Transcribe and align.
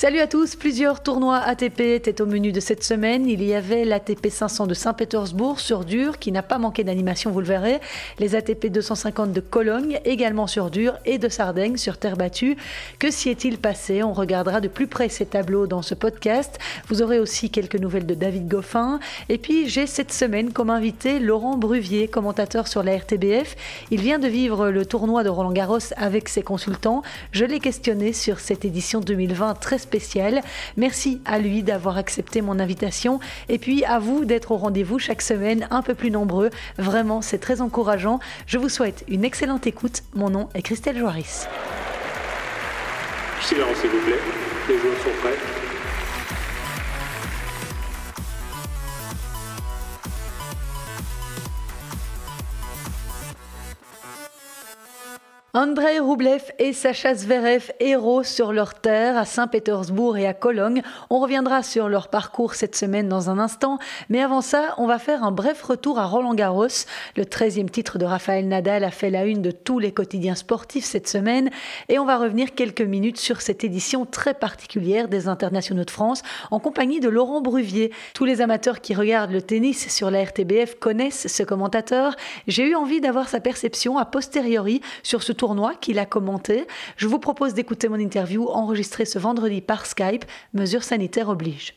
Salut 0.00 0.20
à 0.20 0.26
tous, 0.26 0.56
plusieurs 0.56 1.02
tournois 1.02 1.36
ATP 1.36 1.80
étaient 1.80 2.22
au 2.22 2.26
menu 2.26 2.52
de 2.52 2.60
cette 2.60 2.82
semaine. 2.82 3.26
Il 3.26 3.44
y 3.44 3.52
avait 3.52 3.84
l'ATP 3.84 4.30
500 4.30 4.66
de 4.66 4.72
Saint-Pétersbourg 4.72 5.60
sur 5.60 5.84
dur 5.84 6.18
qui 6.18 6.32
n'a 6.32 6.42
pas 6.42 6.56
manqué 6.56 6.84
d'animation, 6.84 7.30
vous 7.30 7.40
le 7.40 7.46
verrez. 7.46 7.80
Les 8.18 8.34
ATP 8.34 8.68
250 8.68 9.34
de 9.34 9.40
Cologne 9.40 10.00
également 10.06 10.46
sur 10.46 10.70
dur 10.70 10.96
et 11.04 11.18
de 11.18 11.28
Sardaigne 11.28 11.76
sur 11.76 11.98
terre 11.98 12.16
battue. 12.16 12.56
Que 12.98 13.10
s'y 13.10 13.28
est-il 13.28 13.58
passé? 13.58 14.02
On 14.02 14.14
regardera 14.14 14.62
de 14.62 14.68
plus 14.68 14.86
près 14.86 15.10
ces 15.10 15.26
tableaux 15.26 15.66
dans 15.66 15.82
ce 15.82 15.94
podcast. 15.94 16.58
Vous 16.88 17.02
aurez 17.02 17.18
aussi 17.18 17.50
quelques 17.50 17.76
nouvelles 17.76 18.06
de 18.06 18.14
David 18.14 18.48
Goffin. 18.48 19.00
Et 19.28 19.36
puis 19.36 19.68
j'ai 19.68 19.86
cette 19.86 20.14
semaine 20.14 20.50
comme 20.50 20.70
invité 20.70 21.18
Laurent 21.18 21.58
Bruvier, 21.58 22.08
commentateur 22.08 22.68
sur 22.68 22.82
la 22.82 22.96
RTBF. 22.96 23.54
Il 23.90 24.00
vient 24.00 24.18
de 24.18 24.28
vivre 24.28 24.70
le 24.70 24.86
tournoi 24.86 25.24
de 25.24 25.28
Roland 25.28 25.52
Garros 25.52 25.92
avec 25.98 26.30
ses 26.30 26.42
consultants. 26.42 27.02
Je 27.32 27.44
l'ai 27.44 27.60
questionné 27.60 28.14
sur 28.14 28.40
cette 28.40 28.64
édition 28.64 29.00
2020 29.00 29.56
très 29.56 29.76
Merci 30.76 31.20
à 31.24 31.38
lui 31.38 31.62
d'avoir 31.62 31.96
accepté 31.96 32.40
mon 32.42 32.58
invitation 32.58 33.20
et 33.48 33.58
puis 33.58 33.84
à 33.84 33.98
vous 33.98 34.24
d'être 34.24 34.52
au 34.52 34.56
rendez-vous 34.56 34.98
chaque 34.98 35.22
semaine 35.22 35.66
un 35.70 35.82
peu 35.82 35.94
plus 35.94 36.10
nombreux. 36.10 36.50
Vraiment, 36.78 37.22
c'est 37.22 37.38
très 37.38 37.60
encourageant. 37.60 38.20
Je 38.46 38.58
vous 38.58 38.68
souhaite 38.68 39.04
une 39.08 39.24
excellente 39.24 39.66
écoute. 39.66 40.02
Mon 40.14 40.30
nom 40.30 40.48
est 40.54 40.62
Christelle 40.62 40.98
Joaris. 40.98 41.46
S'il 43.42 43.58
vous 43.58 44.04
plaît. 44.06 44.18
Les 44.68 44.78
joueurs 44.78 44.96
sont 45.02 45.10
prêts. 45.22 45.79
Andrei 55.62 55.98
Roublev 55.98 56.40
et 56.58 56.72
Sacha 56.72 57.14
Zverev, 57.14 57.70
héros 57.80 58.22
sur 58.22 58.54
leur 58.54 58.72
terre 58.72 59.18
à 59.18 59.26
Saint-Pétersbourg 59.26 60.16
et 60.16 60.26
à 60.26 60.32
Cologne. 60.32 60.80
On 61.10 61.18
reviendra 61.18 61.62
sur 61.62 61.90
leur 61.90 62.08
parcours 62.08 62.54
cette 62.54 62.74
semaine 62.74 63.10
dans 63.10 63.28
un 63.28 63.38
instant, 63.38 63.78
mais 64.08 64.22
avant 64.22 64.40
ça, 64.40 64.74
on 64.78 64.86
va 64.86 64.98
faire 64.98 65.22
un 65.22 65.32
bref 65.32 65.62
retour 65.62 65.98
à 65.98 66.06
Roland 66.06 66.32
Garros. 66.32 66.86
Le 67.14 67.24
13e 67.24 67.68
titre 67.68 67.98
de 67.98 68.06
Raphaël 68.06 68.48
Nadal 68.48 68.84
a 68.84 68.90
fait 68.90 69.10
la 69.10 69.26
une 69.26 69.42
de 69.42 69.50
tous 69.50 69.78
les 69.78 69.92
quotidiens 69.92 70.34
sportifs 70.34 70.86
cette 70.86 71.06
semaine 71.06 71.50
et 71.90 71.98
on 71.98 72.06
va 72.06 72.16
revenir 72.16 72.54
quelques 72.54 72.80
minutes 72.80 73.18
sur 73.18 73.42
cette 73.42 73.62
édition 73.62 74.06
très 74.06 74.32
particulière 74.32 75.08
des 75.08 75.28
Internationaux 75.28 75.84
de 75.84 75.90
France 75.90 76.22
en 76.50 76.58
compagnie 76.58 77.00
de 77.00 77.10
Laurent 77.10 77.42
Bruvier. 77.42 77.92
Tous 78.14 78.24
les 78.24 78.40
amateurs 78.40 78.80
qui 78.80 78.94
regardent 78.94 79.32
le 79.32 79.42
tennis 79.42 79.94
sur 79.94 80.10
la 80.10 80.24
RTBF 80.24 80.76
connaissent 80.76 81.26
ce 81.26 81.42
commentateur. 81.42 82.16
J'ai 82.46 82.66
eu 82.66 82.74
envie 82.74 83.02
d'avoir 83.02 83.28
sa 83.28 83.40
perception 83.40 83.98
a 83.98 84.06
posteriori 84.06 84.80
sur 85.02 85.22
ce 85.22 85.34
tournoi 85.50 85.74
qu'il 85.74 85.98
a 85.98 86.06
commenté. 86.06 86.68
Je 86.96 87.08
vous 87.08 87.18
propose 87.18 87.54
d'écouter 87.54 87.88
mon 87.88 87.98
interview 87.98 88.46
enregistrée 88.46 89.04
ce 89.04 89.18
vendredi 89.18 89.60
par 89.60 89.84
Skype, 89.84 90.24
mesures 90.54 90.84
sanitaires 90.84 91.28
oblige. 91.28 91.74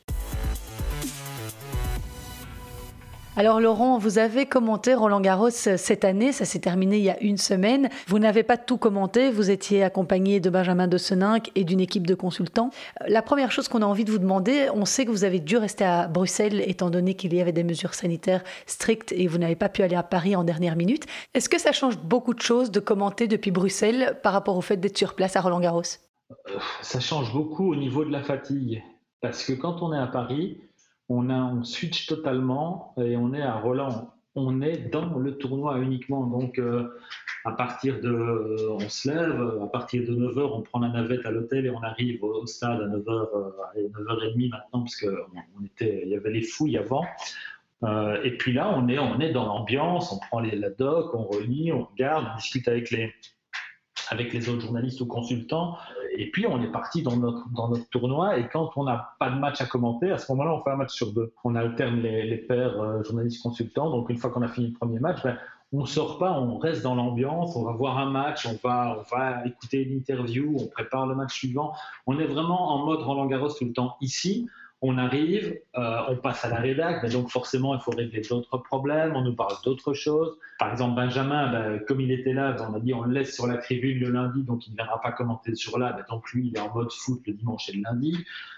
Alors 3.36 3.60
Laurent, 3.60 3.98
vous 3.98 4.20
avez 4.20 4.46
commenté 4.46 4.94
Roland 4.94 5.20
Garros 5.20 5.50
cette 5.50 6.06
année, 6.06 6.32
ça 6.32 6.46
s'est 6.46 6.60
terminé 6.60 6.98
il 6.98 7.04
y 7.04 7.10
a 7.10 7.20
une 7.20 7.40
semaine. 7.40 7.90
Vous 8.06 8.20
n'avez 8.20 8.44
pas 8.44 8.58
tout 8.58 8.78
commenté, 8.78 9.32
vous 9.32 9.50
étiez 9.50 9.84
accompagné 9.84 10.40
de 10.40 10.52
Benjamin 10.52 10.88
de 10.88 11.00
Seninck 11.00 11.50
et 11.56 11.64
d'une 11.64 11.80
équipe 11.80 12.06
de 12.06 12.14
consultants. 12.14 12.70
La 13.08 13.24
première 13.24 13.52
chose 13.52 13.68
qu'on 13.68 13.82
a 13.82 13.88
envie 13.88 14.06
de 14.06 14.12
vous 14.12 14.20
demander, 14.20 14.68
on 14.76 14.86
sait 14.86 15.06
que 15.06 15.10
vous 15.10 15.24
avez 15.24 15.40
dû 15.40 15.58
rester 15.58 15.84
à 15.84 16.08
Bruxelles 16.08 16.62
étant 16.68 16.92
donné 16.92 17.16
qu'il 17.16 17.34
y 17.34 17.42
avait 17.42 17.52
des 17.52 17.64
mesures 17.64 17.96
sanitaires 17.96 18.44
strictes 18.68 19.12
et 19.14 19.26
vous 19.26 19.40
n'avez 19.40 19.56
pas 19.56 19.70
pu 19.70 19.82
aller 19.82 19.96
à 19.96 20.04
Paris 20.04 20.36
en 20.36 20.44
dernière 20.44 20.76
minute. 20.76 21.08
Est-ce 21.34 21.50
que 21.50 21.60
ça 21.60 21.72
change 21.72 21.98
beaucoup 21.98 22.36
de 22.36 22.42
choses 22.42 22.70
de 22.70 22.80
commenter 22.80 23.28
depuis 23.28 23.50
Bruxelles 23.50 24.20
par 24.22 24.34
rapport 24.34 24.58
au 24.58 24.62
fait 24.62 24.78
d'être 24.78 24.98
sur 24.98 25.16
place 25.16 25.36
à 25.36 25.42
Roland 25.42 25.60
Garros? 25.60 25.82
Euh, 26.50 26.60
Ça 26.84 27.00
change 27.00 27.34
beaucoup 27.34 27.72
au 27.72 27.76
niveau 27.76 28.06
de 28.06 28.12
la 28.12 28.22
fatigue. 28.22 28.84
Parce 29.22 29.44
que 29.44 29.54
quand 29.54 29.82
on 29.82 29.92
est 29.94 29.98
à 29.98 30.08
Paris, 30.08 30.58
on, 31.14 31.30
a, 31.30 31.64
switch 31.64 32.08
totalement 32.08 32.94
et 32.98 33.16
on 33.18 33.34
est 33.34 33.42
à 33.42 33.56
Roland. 33.56 34.14
On 34.36 34.62
est 34.62 34.90
dans 34.90 35.18
le 35.20 35.38
tournoi 35.38 35.78
uniquement. 35.78 36.26
Donc, 36.26 36.58
euh, 36.58 36.90
à 37.46 37.52
partir 37.52 38.00
de. 38.02 38.68
On 38.72 38.90
se 38.90 39.08
lève, 39.08 39.62
à 39.62 39.68
partir 39.68 40.04
de 40.04 40.16
9h, 40.16 40.52
on 40.54 40.62
prend 40.62 40.80
la 40.80 40.90
navette 40.90 41.26
à 41.26 41.32
l'hôtel 41.32 41.68
et 41.68 41.70
on 41.70 41.84
arrive 41.84 42.24
au 42.24 42.46
stade 42.48 42.82
à 42.82 42.88
9h, 42.88 43.10
euh, 43.10 43.90
9h30 43.90 44.50
maintenant, 44.50 44.80
parce 44.82 44.96
qu'il 44.96 45.14
il 45.82 46.10
y 46.10 46.16
avait 46.16 46.32
les 46.32 46.42
fouilles 46.42 46.78
avant. 46.78 47.06
Euh, 47.84 48.22
et 48.24 48.38
puis 48.38 48.54
là, 48.54 48.74
on 48.76 48.88
est, 48.88 48.98
on 48.98 49.20
est 49.20 49.32
dans 49.32 49.46
l'ambiance, 49.46 50.12
on 50.12 50.20
prend 50.20 50.40
les, 50.40 50.56
la 50.56 50.70
doc, 50.70 51.14
on 51.14 51.26
relit, 51.26 51.72
on 51.72 51.84
regarde, 51.84 52.26
on 52.32 52.36
discute 52.38 52.68
avec 52.68 52.92
les, 52.92 53.14
avec 54.10 54.34
les 54.34 54.50
autres 54.50 54.62
journalistes 54.62 55.02
ou 55.02 55.06
consultants. 55.06 55.78
Et 56.16 56.30
puis, 56.32 56.46
on 56.48 56.62
est 56.62 56.72
parti 56.72 57.02
dans 57.02 57.16
notre, 57.16 57.48
dans 57.50 57.70
notre 57.70 57.88
tournoi. 57.90 58.38
Et 58.38 58.48
quand 58.48 58.72
on 58.76 58.84
n'a 58.84 59.16
pas 59.20 59.30
de 59.30 59.40
match 59.40 59.62
à 59.62 59.66
commenter, 59.66 60.12
à 60.12 60.18
ce 60.18 60.32
moment-là, 60.32 60.54
on 60.54 60.62
fait 60.62 60.72
un 60.72 60.76
match 60.76 60.94
sur 60.94 61.12
deux. 61.12 61.34
On 61.44 61.56
alterne 61.56 62.02
les, 62.02 62.24
les 62.24 62.38
pairs 62.38 62.80
euh, 62.80 63.04
journalistes-consultants. 63.04 63.90
Donc, 63.90 64.10
une 64.10 64.18
fois 64.18 64.30
qu'on 64.30 64.42
a 64.42 64.48
fini 64.48 64.68
le 64.68 64.74
premier 64.74 65.00
match, 65.00 65.24
ben, 65.24 65.38
on 65.74 65.86
sort 65.86 66.20
pas, 66.20 66.32
on 66.32 66.58
reste 66.60 66.84
dans 66.84 66.94
l'ambiance, 66.94 67.56
on 67.56 67.64
va 67.64 67.72
voir 67.72 67.98
un 67.98 68.10
match, 68.10 68.46
on 68.46 68.58
va, 68.64 69.00
on 69.00 69.16
va 69.16 69.46
écouter 69.46 69.84
l'interview, 69.86 70.56
on 70.60 70.68
prépare 70.68 71.08
le 71.08 71.16
match 71.16 71.34
suivant. 71.34 71.74
On 72.06 72.20
est 72.20 72.28
vraiment 72.28 72.76
en 72.76 72.86
mode 72.86 73.02
Roland 73.02 73.26
Garros 73.26 73.50
tout 73.50 73.66
le 73.66 73.74
temps. 73.74 73.98
Ici, 74.00 74.48
on 74.86 74.98
arrive, 74.98 75.58
euh, 75.78 75.98
on 76.10 76.18
passe 76.18 76.44
à 76.44 76.50
la 76.50 76.58
rédac, 76.58 77.02
mais 77.04 77.10
donc 77.10 77.30
forcément, 77.30 77.74
il 77.74 77.80
faut 77.80 77.92
régler 77.92 78.20
d'autres 78.20 78.58
problèmes, 78.58 79.16
on 79.16 79.22
nous 79.22 79.34
parle 79.34 79.56
d'autres 79.64 79.94
choses. 79.94 80.38
Par 80.60 80.72
exemple, 80.72 80.98
Benjamin, 80.98 81.54
ben, 81.54 81.80
comme 81.88 82.02
il 82.02 82.12
était 82.12 82.34
là, 82.34 82.54
on 82.70 82.74
a 82.74 82.82
dit 82.82 82.94
on 82.94 83.04
le 83.04 83.14
laisse 83.14 83.34
sur 83.34 83.48
la 83.48 83.58
tribune 83.58 83.98
le 84.00 84.10
lundi, 84.10 84.44
donc 84.44 84.68
il 84.68 84.72
ne 84.72 84.76
viendra 84.76 85.00
pas 85.00 85.14
commenter 85.14 85.56
ce 85.56 85.70
jour-là. 85.70 85.94
Ben, 85.94 86.04
donc 86.10 86.30
lui, 86.34 86.50
il 86.50 86.58
est 86.58 86.60
en 86.60 86.74
mode 86.74 86.92
foot 86.92 87.22
le 87.26 87.32
dimanche 87.32 87.70
et 87.70 87.78
le 87.78 87.82
lundi. 87.82 88.18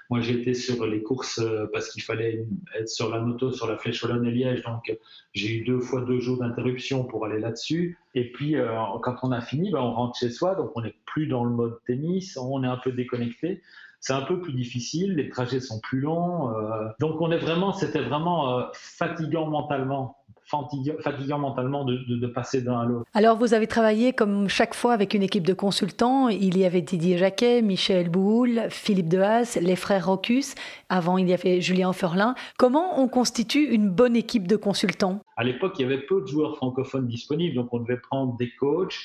Moi, 0.09 0.22
j'étais 0.22 0.56
sur 0.56 0.88
les 0.88 1.03
courses 1.03 1.38
euh, 1.38 1.68
parce 1.72 1.91
qu'il 1.91 2.02
fallait 2.02 2.44
être 2.75 2.90
sur 2.90 3.12
la 3.12 3.19
moto, 3.19 3.52
sur 3.52 3.68
la 3.68 3.78
flèche 3.78 4.02
Wallonne 4.02 4.25
et 4.25 4.31
Liège, 4.31 4.63
donc 4.63 4.97
j'ai 5.34 5.57
eu 5.57 5.63
deux 5.63 5.80
fois 5.80 6.02
deux 6.02 6.19
jours 6.19 6.40
d'interruption 6.40 7.03
pour 7.03 7.25
aller 7.28 7.40
là-dessus. 7.40 8.00
Et 8.16 8.31
puis, 8.31 8.56
euh, 8.56 8.68
quand 9.03 9.18
on 9.22 9.31
a 9.31 9.42
fini, 9.42 9.69
ben, 9.69 9.80
on 9.80 9.94
rentre 9.94 10.18
chez 10.18 10.31
soi, 10.31 10.56
donc 10.56 10.72
on 10.74 10.81
n'est 10.81 10.96
plus 11.06 11.28
dans 11.28 11.44
le 11.44 11.52
mode 11.52 11.78
tennis, 11.86 12.36
on 12.36 12.63
est 12.63 12.68
un 12.68 12.78
peu 12.78 12.92
déconnecté 12.92 13.62
c'est 14.05 14.13
un 14.13 14.21
peu 14.21 14.39
plus 14.39 14.53
difficile, 14.53 15.16
les 15.16 15.29
trajets 15.29 15.59
sont 15.59 15.79
plus 15.79 15.99
longs. 15.99 16.51
Euh, 16.51 16.89
donc 16.99 17.21
on 17.21 17.31
est 17.31 17.39
vraiment, 17.39 17.73
c'était 17.73 18.03
vraiment 18.03 18.59
euh, 18.59 18.63
fatigant 18.73 19.47
mentalement 19.47 20.17
fatigant 20.47 21.39
mentalement 21.39 21.85
de, 21.85 22.27
passer 22.27 22.61
d'un 22.61 22.79
à 22.81 22.85
l'autre. 22.85 23.09
Alors, 23.15 23.35
vous 23.35 23.55
avez 23.55 23.65
travaillé 23.65 24.13
comme 24.13 24.47
chaque 24.47 24.75
fois 24.75 24.94
avec 24.94 25.15
une 25.15 25.23
équipe 25.23 25.47
de 25.47 25.55
consultants. 25.55 26.29
Il 26.29 26.55
y 26.55 26.65
avait 26.65 26.83
Didier 26.83 27.17
Jacquet, 27.17 27.63
Michel 27.63 28.09
Bouhoul, 28.09 28.67
Philippe 28.69 29.09
Dehaas, 29.09 29.57
les 29.59 29.75
frères 29.75 30.05
Rocus. 30.05 30.53
Avant, 30.88 31.17
il 31.17 31.27
y 31.27 31.33
avait 31.33 31.61
Julien 31.61 31.94
Ferlin. 31.94 32.35
Comment 32.59 33.01
on 33.01 33.07
constitue 33.07 33.73
une 33.73 33.89
bonne 33.89 34.15
équipe 34.15 34.45
de 34.45 34.55
consultants? 34.55 35.19
À 35.35 35.44
l'époque, 35.44 35.73
il 35.79 35.81
y 35.81 35.85
avait 35.85 36.05
peu 36.05 36.21
de 36.21 36.27
joueurs 36.27 36.57
francophones 36.57 37.07
disponibles, 37.07 37.55
donc 37.55 37.73
on 37.73 37.79
devait 37.79 37.97
prendre 37.97 38.38
des 38.38 38.51
coachs. 38.51 38.99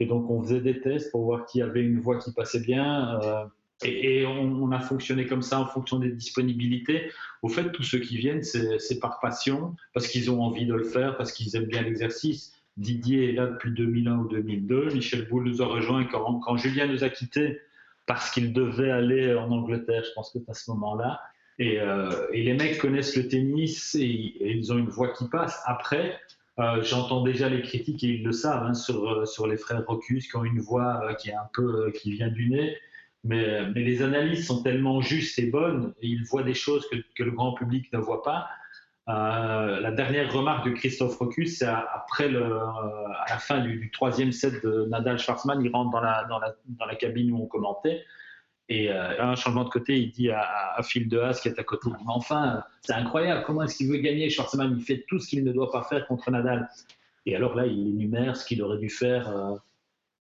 Et 0.00 0.06
donc, 0.06 0.30
on 0.30 0.42
faisait 0.42 0.62
des 0.62 0.80
tests 0.80 1.12
pour 1.12 1.24
voir 1.24 1.44
qui 1.44 1.60
avait 1.60 1.82
une 1.82 2.00
voix 2.00 2.16
qui 2.16 2.32
passait 2.32 2.60
bien. 2.60 3.20
Euh, 3.22 3.44
et, 3.84 4.26
on, 4.26 4.70
a 4.72 4.80
fonctionné 4.80 5.26
comme 5.26 5.42
ça 5.42 5.60
en 5.60 5.66
fonction 5.66 5.98
des 5.98 6.10
disponibilités. 6.10 7.10
Au 7.42 7.48
fait, 7.48 7.70
tous 7.72 7.84
ceux 7.84 7.98
qui 7.98 8.16
viennent, 8.16 8.42
c'est 8.42 8.98
par 9.00 9.20
passion, 9.20 9.76
parce 9.94 10.08
qu'ils 10.08 10.30
ont 10.30 10.42
envie 10.42 10.66
de 10.66 10.74
le 10.74 10.84
faire, 10.84 11.16
parce 11.16 11.32
qu'ils 11.32 11.54
aiment 11.56 11.66
bien 11.66 11.82
l'exercice. 11.82 12.52
Didier 12.76 13.30
est 13.30 13.32
là 13.32 13.46
depuis 13.46 13.72
2001 13.72 14.18
ou 14.18 14.28
2002. 14.28 14.90
Michel 14.94 15.28
Boulle 15.28 15.48
nous 15.48 15.62
a 15.62 15.66
rejoint 15.66 16.04
quand, 16.04 16.56
Julien 16.56 16.86
nous 16.86 17.04
a 17.04 17.08
quittés 17.08 17.60
parce 18.06 18.30
qu'il 18.30 18.52
devait 18.52 18.90
aller 18.90 19.34
en 19.34 19.50
Angleterre, 19.50 20.02
je 20.04 20.12
pense 20.14 20.32
que 20.32 20.38
c'est 20.38 20.50
à 20.50 20.54
ce 20.54 20.70
moment-là. 20.70 21.20
Et, 21.58 21.80
euh, 21.80 22.08
les 22.32 22.54
mecs 22.54 22.78
connaissent 22.78 23.16
le 23.16 23.28
tennis 23.28 23.94
et, 23.96 24.34
ils 24.40 24.72
ont 24.72 24.78
une 24.78 24.88
voix 24.88 25.08
qui 25.08 25.28
passe. 25.28 25.60
Après, 25.66 26.18
euh, 26.58 26.82
j'entends 26.82 27.22
déjà 27.22 27.48
les 27.48 27.62
critiques 27.62 28.02
et 28.02 28.08
ils 28.08 28.24
le 28.24 28.32
savent 28.32 28.64
hein, 28.64 28.74
sur, 28.74 29.26
sur 29.26 29.46
les 29.46 29.56
frères 29.56 29.84
Rocus 29.86 30.28
qui 30.28 30.36
ont 30.36 30.44
une 30.44 30.60
voix 30.60 31.00
euh, 31.04 31.14
qui 31.14 31.30
est 31.30 31.34
un 31.34 31.48
peu 31.52 31.92
qui 31.92 32.12
vient 32.12 32.28
du 32.28 32.48
nez 32.48 32.76
mais, 33.24 33.64
les 33.74 34.02
analyses 34.02 34.46
sont 34.46 34.62
tellement 34.62 35.00
justes 35.00 35.38
et 35.38 35.46
bonnes, 35.46 35.94
et 36.00 36.06
ils 36.06 36.24
voient 36.24 36.42
des 36.42 36.54
choses 36.54 36.86
que, 36.90 37.22
le 37.22 37.30
grand 37.30 37.54
public 37.54 37.92
ne 37.92 37.98
voit 37.98 38.22
pas. 38.22 38.48
Euh, 39.08 39.80
la 39.80 39.90
dernière 39.90 40.32
remarque 40.32 40.66
de 40.66 40.72
Christophe 40.72 41.16
Rocus, 41.16 41.58
c'est 41.58 41.66
après 41.66 42.28
le, 42.28 42.42
euh, 42.42 43.08
à 43.24 43.30
la 43.30 43.38
fin 43.38 43.60
du, 43.60 43.90
troisième 43.90 44.32
set 44.32 44.62
de 44.62 44.86
Nadal 44.90 45.18
Schwarzman, 45.18 45.62
il 45.64 45.72
rentre 45.72 45.90
dans 45.90 46.00
la, 46.00 46.24
dans 46.24 46.38
la, 46.38 46.54
dans 46.66 46.84
la 46.84 46.94
cabine 46.94 47.32
où 47.32 47.42
on 47.42 47.46
commentait. 47.46 48.04
Et 48.68 48.90
euh, 48.92 49.20
un 49.22 49.34
changement 49.34 49.64
de 49.64 49.70
côté, 49.70 49.98
il 49.98 50.10
dit 50.10 50.30
à, 50.30 50.74
à 50.76 50.82
Phil 50.82 51.08
de 51.08 51.18
Haas 51.18 51.40
qui 51.42 51.48
est 51.48 51.58
à 51.58 51.64
côté, 51.64 51.88
mais 51.90 51.96
enfin, 52.08 52.62
c'est 52.82 52.92
incroyable, 52.92 53.44
comment 53.46 53.62
est-ce 53.62 53.78
qu'il 53.78 53.88
veut 53.88 53.96
gagner 53.96 54.28
Schwarzman? 54.28 54.76
Il 54.78 54.84
fait 54.84 55.06
tout 55.08 55.18
ce 55.18 55.28
qu'il 55.28 55.42
ne 55.42 55.52
doit 55.52 55.72
pas 55.72 55.84
faire 55.84 56.06
contre 56.06 56.30
Nadal. 56.30 56.68
Et 57.24 57.34
alors 57.34 57.54
là, 57.54 57.66
il 57.66 57.88
énumère 57.88 58.36
ce 58.36 58.44
qu'il 58.44 58.62
aurait 58.62 58.78
dû 58.78 58.90
faire 58.90 59.58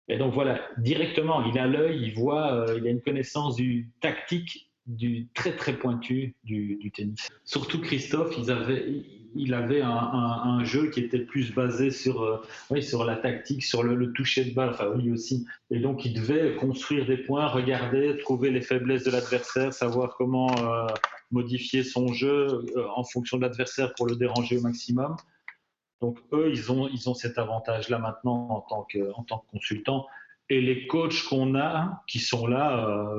et 0.08 0.18
donc 0.18 0.34
voilà, 0.34 0.62
directement, 0.78 1.44
il 1.46 1.58
a 1.58 1.66
l'œil, 1.66 2.00
il 2.04 2.14
voit, 2.14 2.54
euh, 2.54 2.78
il 2.78 2.88
a 2.88 2.92
une 2.92 3.02
connaissance 3.02 3.56
du 3.56 3.90
tactique 4.02 4.70
du 4.86 5.28
très 5.34 5.56
très 5.56 5.74
pointu 5.74 6.36
du, 6.44 6.92
tennis. 6.96 7.28
Surtout 7.44 7.82
Christophe, 7.82 8.36
il 8.38 9.54
avait 9.56 9.82
un, 9.82 10.64
jeu 10.64 10.92
qui 10.92 11.00
était 11.00 11.20
plus 11.20 11.56
basé 11.56 11.90
sur, 11.90 12.22
euh, 12.22 12.38
oui, 12.70 12.84
sur 12.84 13.04
la 13.04 13.16
tactique, 13.16 13.64
sur 13.64 13.82
le, 13.82 14.14
toucher 14.14 14.46
de 14.46 14.54
balle, 14.54 14.70
enfin 14.70 14.94
lui 14.96 15.12
aussi. 15.12 15.48
Et 15.72 15.80
donc 15.80 16.06
il 16.06 16.14
devait 16.14 16.56
construire 16.56 17.08
des 17.08 17.18
points, 17.18 17.48
regarder, 17.48 18.16
trouver 18.20 18.52
les 18.52 18.62
faiblesses 18.62 19.06
de 19.06 19.12
l'adversaire, 19.12 19.74
savoir 19.74 20.16
comment 20.18 20.56
euh, 20.60 20.86
modifier 21.32 21.84
son 21.84 22.14
jeu 22.14 22.64
en 22.96 23.04
fonction 23.04 23.38
de 23.38 23.42
l'adversaire 23.42 23.96
pour 23.96 24.06
le 24.06 24.16
déranger 24.16 24.60
au 24.60 24.62
maximum. 24.62 25.16
Donc 26.06 26.20
eux, 26.34 26.50
ils 26.52 26.72
ont, 26.72 26.88
ils 26.88 27.10
ont 27.10 27.14
cet 27.14 27.38
avantage-là 27.38 27.98
maintenant 28.00 28.48
en 28.50 28.62
tant 28.62 28.84
que, 28.84 29.12
en 29.14 29.24
tant 29.24 29.40
que 29.40 29.52
consultant. 29.52 30.06
Et 30.50 30.62
les 30.62 30.86
coachs 30.86 31.24
qu'on 31.28 31.56
a, 31.56 32.04
qui 32.08 32.20
sont 32.20 32.46
là, 32.46 33.10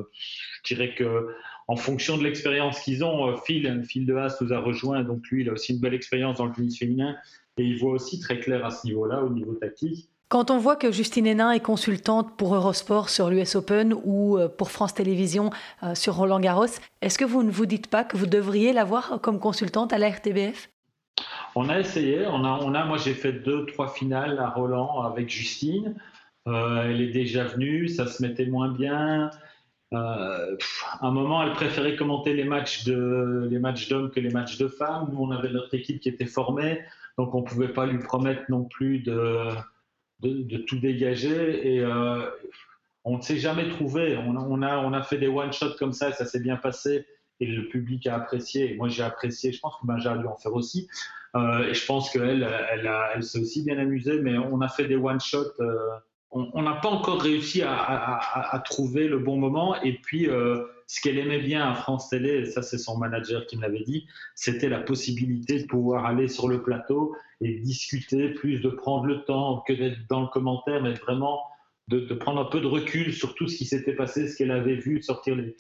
je 0.63 0.75
dirais 0.75 0.95
que 0.95 1.29
en 1.69 1.77
fonction 1.77 2.17
de 2.17 2.23
l'expérience 2.23 2.81
qu'ils 2.81 3.05
ont, 3.05 3.29
euh, 3.29 3.37
Phil, 3.45 3.83
Phil 3.85 4.07
de 4.07 4.15
Haas 4.15 4.37
nous 4.41 4.53
a 4.53 4.61
rejoint, 4.61 5.03
donc 5.03 5.27
lui, 5.29 5.43
il 5.43 5.49
a 5.49 5.53
aussi 5.53 5.73
une 5.73 5.81
belle 5.81 5.95
expérience 5.95 6.39
dans 6.39 6.47
le 6.47 6.53
tennis 6.53 6.79
féminin 6.79 7.17
et 7.57 7.65
il 7.65 7.79
voit 7.79 7.93
aussi 7.93 8.21
très 8.21 8.39
clair 8.39 8.65
à 8.65 8.71
ce 8.71 8.87
niveau-là, 8.87 9.23
au 9.23 9.31
niveau 9.31 9.55
tactique. 9.55 10.09
Quand 10.29 10.51
on 10.51 10.59
voit 10.59 10.77
que 10.77 10.91
Justine 10.91 11.27
Hénin 11.27 11.53
est 11.53 11.61
consultante 11.61 12.37
pour 12.37 12.55
Eurosport 12.55 13.11
sur 13.11 13.31
l'US 13.31 13.55
Open 13.55 13.95
ou 14.05 14.39
euh, 14.39 14.49
pour 14.49 14.71
France 14.71 14.95
Télévisions 14.95 15.51
euh, 15.83 15.95
sur 15.95 16.17
Roland 16.17 16.41
Garros, 16.41 16.67
est-ce 17.01 17.19
que 17.19 17.25
vous 17.25 17.43
ne 17.43 17.51
vous 17.51 17.67
dites 17.67 17.87
pas 17.89 18.05
que 18.05 18.17
vous 18.17 18.27
devriez 18.27 18.73
l'avoir 18.73 19.21
comme 19.21 19.39
consultante 19.39 19.93
à 19.93 19.99
la 19.99 20.11
RTBF 20.11 20.69
On 21.57 21.69
a 21.71 21.81
essayé, 21.81 22.27
on 22.27 22.45
a, 22.45 22.85
moi 22.85 22.99
j'ai 22.99 23.15
fait 23.15 23.33
deux, 23.33 23.65
trois 23.67 23.89
finales 23.89 24.39
à 24.39 24.51
Roland 24.51 25.01
avec 25.03 25.31
Justine. 25.31 25.97
elle 26.47 27.01
est 27.01 27.13
déjà 27.13 27.45
venue, 27.45 27.89
ça 27.89 28.07
se 28.07 28.23
mettait 28.23 28.47
moins 28.47 28.69
bien. 28.69 29.31
Euh, 29.93 30.57
à 31.01 31.07
un 31.07 31.11
moment, 31.11 31.43
elle 31.43 31.53
préférait 31.53 31.97
commenter 31.97 32.35
les 32.35 32.45
matchs 32.45 32.85
de 32.85 33.49
les 33.51 33.59
matchs 33.59 33.89
d'hommes 33.89 34.11
que 34.11 34.21
les 34.21 34.31
matchs 34.31 34.59
de 34.59 34.69
femmes. 34.69 35.09
Nous, 35.13 35.19
on 35.19 35.31
avait 35.31 35.51
notre 35.51 35.75
équipe 35.75 36.01
qui 36.01 36.09
était 36.09 36.27
formée, 36.27 36.83
donc 37.19 37.35
on 37.35 37.43
pouvait 37.43 37.73
pas 37.73 37.87
lui 37.87 37.99
promettre 37.99 38.43
non 38.49 38.65
plus 38.65 39.01
de 39.01 39.49
de, 40.21 40.59
tout 40.59 40.79
dégager. 40.79 41.75
Et 41.75 41.81
euh, 41.81 42.29
on 43.05 43.19
ne 43.19 43.23
s'est 43.23 43.39
jamais 43.39 43.69
trouvé. 43.69 44.17
On, 44.17 44.63
a 44.63 44.79
on 44.79 44.93
a 44.93 45.03
fait 45.03 45.19
des 45.19 45.29
one 45.29 45.53
shots 45.53 45.77
comme 45.79 45.93
ça, 45.93 46.11
et 46.11 46.13
ça 46.13 46.27
s'est 46.27 46.41
bien 46.41 46.57
passé. 46.57 47.07
Et 47.39 47.47
le 47.47 47.69
public 47.69 48.07
a 48.07 48.17
apprécié. 48.17 48.73
Et 48.73 48.77
moi, 48.77 48.89
j'ai 48.89 49.03
apprécié. 49.03 49.53
Je 49.53 49.61
pense 49.61 49.77
que 49.81 49.87
Benja 49.87 50.13
a 50.13 50.19
dû 50.19 50.27
en 50.27 50.37
faire 50.37 50.55
aussi. 50.55 50.89
Euh, 51.37 51.69
et 51.69 51.75
je 51.75 51.87
pense 51.87 52.11
qu'elle, 52.11 52.49
elle, 52.73 53.23
s'est 53.23 53.39
aussi 53.39 53.63
bien 53.63 53.79
amusée. 53.79 54.21
Mais 54.21 54.37
on 54.39 54.61
a 54.61 54.69
fait 54.69 54.87
des 54.87 54.97
one 54.97 55.21
shots 55.21 55.53
on 56.37 56.63
n'a 56.63 56.75
pas 56.75 56.89
encore 56.89 57.23
réussi 57.23 57.63
à, 57.63 58.63
trouver 58.65 59.09
le 59.09 59.19
bon 59.19 59.37
moment. 59.37 59.81
Et 59.83 59.95
puis, 59.95 60.29
euh, 60.29 60.65
ce 60.87 61.01
qu'elle 61.01 61.19
aimait 61.19 61.41
bien 61.41 61.69
à 61.71 61.75
France 61.75 62.11
Télé, 62.11 62.31
et 62.31 62.45
ça 62.47 62.63
c'est 62.63 62.79
son 62.79 62.99
manager 62.99 63.47
qui 63.47 63.57
me 63.57 63.63
l'avait 63.63 63.85
dit, 63.85 64.07
c'était 64.35 64.69
la 64.69 64.81
possibilité 64.81 65.63
de 65.63 65.67
pouvoir 65.67 66.05
aller 66.05 66.29
sur 66.29 66.49
le 66.49 66.63
plateau 66.63 67.17
et 67.41 67.59
discuter, 67.61 68.31
plus 68.31 68.61
de 68.61 68.69
prendre 68.69 69.07
le 69.07 69.25
temps 69.25 69.63
que 69.67 69.73
d'être 69.73 69.99
dans 70.09 70.23
le 70.23 70.29
commentaire, 70.29 70.83
mais 70.83 70.95
vraiment 70.95 71.41
de, 71.89 72.01
prendre 72.15 72.41
un 72.41 72.47
peu 72.47 72.61
de 72.61 72.67
recul 72.67 73.13
sur 73.13 73.35
tout 73.35 73.47
ce 73.49 73.57
qui 73.57 73.65
s'était 73.65 73.95
passé, 73.95 74.29
ce 74.29 74.37
qu'elle 74.37 74.51
avait 74.51 74.77
vu, 74.77 75.03
sortir 75.03 75.37
les, 75.37 75.55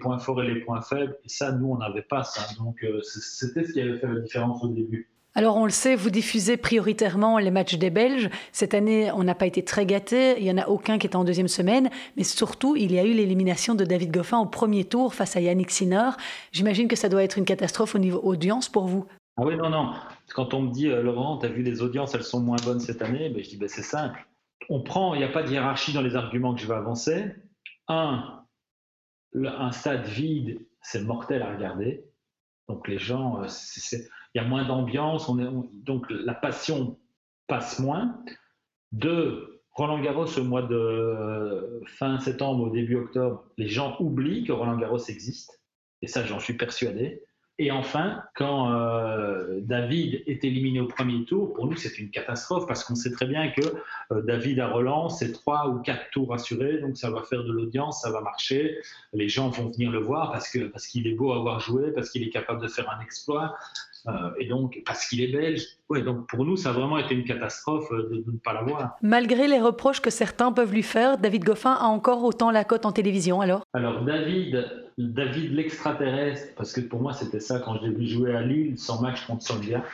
points 0.00 0.18
forts 0.18 0.42
et 0.42 0.48
les 0.48 0.60
points 0.60 0.82
faibles. 0.82 1.16
Et 1.24 1.28
ça, 1.28 1.52
nous, 1.52 1.70
on 1.70 1.78
n'avait 1.78 2.02
pas 2.02 2.24
ça. 2.24 2.42
Donc, 2.58 2.82
euh, 2.84 3.00
c'était 3.02 3.64
ce 3.64 3.72
qui 3.72 3.80
avait 3.80 3.98
fait 3.98 4.06
la 4.06 4.20
différence 4.20 4.62
au 4.62 4.68
début. 4.68 5.08
Alors 5.34 5.56
on 5.56 5.64
le 5.64 5.70
sait, 5.70 5.94
vous 5.94 6.10
diffusez 6.10 6.58
prioritairement 6.58 7.38
les 7.38 7.50
matchs 7.50 7.76
des 7.76 7.88
Belges. 7.88 8.28
Cette 8.52 8.74
année, 8.74 9.10
on 9.12 9.24
n'a 9.24 9.34
pas 9.34 9.46
été 9.46 9.64
très 9.64 9.86
gâtés. 9.86 10.34
Il 10.36 10.44
n'y 10.44 10.50
en 10.50 10.58
a 10.58 10.68
aucun 10.68 10.98
qui 10.98 11.06
est 11.06 11.16
en 11.16 11.24
deuxième 11.24 11.48
semaine. 11.48 11.88
Mais 12.18 12.22
surtout, 12.22 12.76
il 12.76 12.92
y 12.92 12.98
a 12.98 13.04
eu 13.04 13.14
l'élimination 13.14 13.74
de 13.74 13.84
David 13.86 14.12
Goffin 14.12 14.38
au 14.38 14.46
premier 14.46 14.84
tour 14.84 15.14
face 15.14 15.34
à 15.34 15.40
Yannick 15.40 15.70
Sinner. 15.70 16.10
J'imagine 16.52 16.86
que 16.86 16.96
ça 16.96 17.08
doit 17.08 17.24
être 17.24 17.38
une 17.38 17.46
catastrophe 17.46 17.94
au 17.94 17.98
niveau 17.98 18.20
audience 18.22 18.68
pour 18.68 18.84
vous. 18.84 19.06
Ah 19.38 19.44
oui, 19.46 19.56
non, 19.56 19.70
non. 19.70 19.94
Quand 20.34 20.52
on 20.52 20.62
me 20.62 20.70
dit, 20.70 20.88
euh, 20.88 21.02
Laurent, 21.02 21.38
tu 21.38 21.46
as 21.46 21.48
vu 21.48 21.62
les 21.62 21.80
audiences, 21.80 22.14
elles 22.14 22.22
sont 22.22 22.40
moins 22.40 22.58
bonnes 22.62 22.80
cette 22.80 23.00
année, 23.00 23.30
ben, 23.30 23.42
je 23.42 23.48
dis, 23.48 23.56
ben, 23.56 23.68
c'est 23.68 23.82
simple. 23.82 24.26
On 24.68 24.82
prend, 24.82 25.14
il 25.14 25.18
n'y 25.18 25.24
a 25.24 25.28
pas 25.28 25.42
de 25.42 25.50
hiérarchie 25.50 25.94
dans 25.94 26.02
les 26.02 26.14
arguments 26.14 26.54
que 26.54 26.60
je 26.60 26.66
vais 26.66 26.74
avancer. 26.74 27.34
Un, 27.88 28.41
un 29.34 29.72
stade 29.72 30.06
vide, 30.06 30.66
c'est 30.82 31.02
mortel 31.02 31.42
à 31.42 31.54
regarder. 31.54 32.04
Donc 32.68 32.88
les 32.88 32.98
gens, 32.98 33.42
euh, 33.42 33.48
il 33.92 34.38
y 34.38 34.40
a 34.40 34.44
moins 34.44 34.64
d'ambiance, 34.64 35.30
donc 35.72 36.06
la 36.10 36.34
passion 36.34 36.98
passe 37.46 37.78
moins. 37.78 38.22
Deux, 38.92 39.62
Roland 39.72 40.00
Garros 40.00 40.38
au 40.38 40.44
mois 40.44 40.62
de 40.62 40.74
euh, 40.74 41.80
fin 41.86 42.18
septembre, 42.18 42.64
au 42.64 42.70
début 42.70 42.96
octobre, 42.96 43.44
les 43.56 43.68
gens 43.68 43.96
oublient 44.00 44.44
que 44.44 44.52
Roland 44.52 44.76
Garros 44.76 44.98
existe, 45.08 45.62
et 46.02 46.06
ça 46.06 46.24
j'en 46.24 46.38
suis 46.38 46.54
persuadé. 46.54 47.24
Et 47.62 47.70
enfin, 47.70 48.24
quand 48.34 48.72
euh, 48.72 49.60
David 49.60 50.24
est 50.26 50.42
éliminé 50.42 50.80
au 50.80 50.88
premier 50.88 51.24
tour, 51.24 51.54
pour 51.54 51.68
nous 51.68 51.76
c'est 51.76 51.96
une 52.00 52.10
catastrophe 52.10 52.66
parce 52.66 52.82
qu'on 52.82 52.96
sait 52.96 53.12
très 53.12 53.26
bien 53.26 53.52
que 53.52 53.60
euh, 54.10 54.20
David 54.22 54.58
à 54.58 54.66
Roland, 54.66 55.08
c'est 55.08 55.30
trois 55.30 55.68
ou 55.68 55.78
quatre 55.78 56.10
tours 56.10 56.34
assurés, 56.34 56.80
donc 56.80 56.96
ça 56.96 57.08
va 57.12 57.22
faire 57.22 57.44
de 57.44 57.52
l'audience, 57.52 58.02
ça 58.02 58.10
va 58.10 58.20
marcher, 58.20 58.78
les 59.12 59.28
gens 59.28 59.48
vont 59.48 59.70
venir 59.70 59.92
le 59.92 60.00
voir 60.00 60.32
parce 60.32 60.50
qu'il 60.88 61.06
est 61.06 61.14
beau 61.14 61.30
à 61.30 61.36
avoir 61.36 61.60
joué, 61.60 61.92
parce 61.92 62.10
qu'il 62.10 62.24
est 62.24 62.30
capable 62.30 62.60
de 62.60 62.66
faire 62.66 62.90
un 62.90 63.00
exploit. 63.00 63.54
Euh, 64.08 64.30
et 64.38 64.46
donc, 64.46 64.82
parce 64.84 65.08
qu'il 65.08 65.20
est 65.20 65.28
belge, 65.28 65.64
ouais, 65.88 66.02
donc 66.02 66.26
pour 66.26 66.44
nous, 66.44 66.56
ça 66.56 66.70
a 66.70 66.72
vraiment 66.72 66.98
été 66.98 67.14
une 67.14 67.24
catastrophe 67.24 67.90
euh, 67.92 68.08
de, 68.10 68.32
ne 68.32 68.38
pas 68.38 68.52
l'avoir. 68.52 68.96
Malgré 69.00 69.46
les 69.46 69.60
reproches 69.60 70.00
que 70.00 70.10
certains 70.10 70.52
peuvent 70.52 70.72
lui 70.72 70.82
faire, 70.82 71.18
David 71.18 71.44
Goffin 71.44 71.72
a 71.72 71.84
encore 71.84 72.24
autant 72.24 72.50
la 72.50 72.64
cote 72.64 72.84
en 72.84 72.92
télévision 72.92 73.40
alors? 73.40 73.64
Alors, 73.72 74.04
David, 74.04 74.68
David 75.08 75.52
l'extraterrestre, 75.52 76.54
parce 76.56 76.72
que 76.72 76.80
pour 76.80 77.00
moi, 77.00 77.12
c'était 77.12 77.40
ça 77.40 77.58
quand 77.60 77.76
je 77.76 77.86
l'ai 77.86 77.94
vu 77.94 78.06
jouer 78.06 78.34
à 78.34 78.42
Lille, 78.42 78.78
son 78.78 79.00
match 79.00 79.26
contre 79.26 79.42
Solvia. 79.42 79.84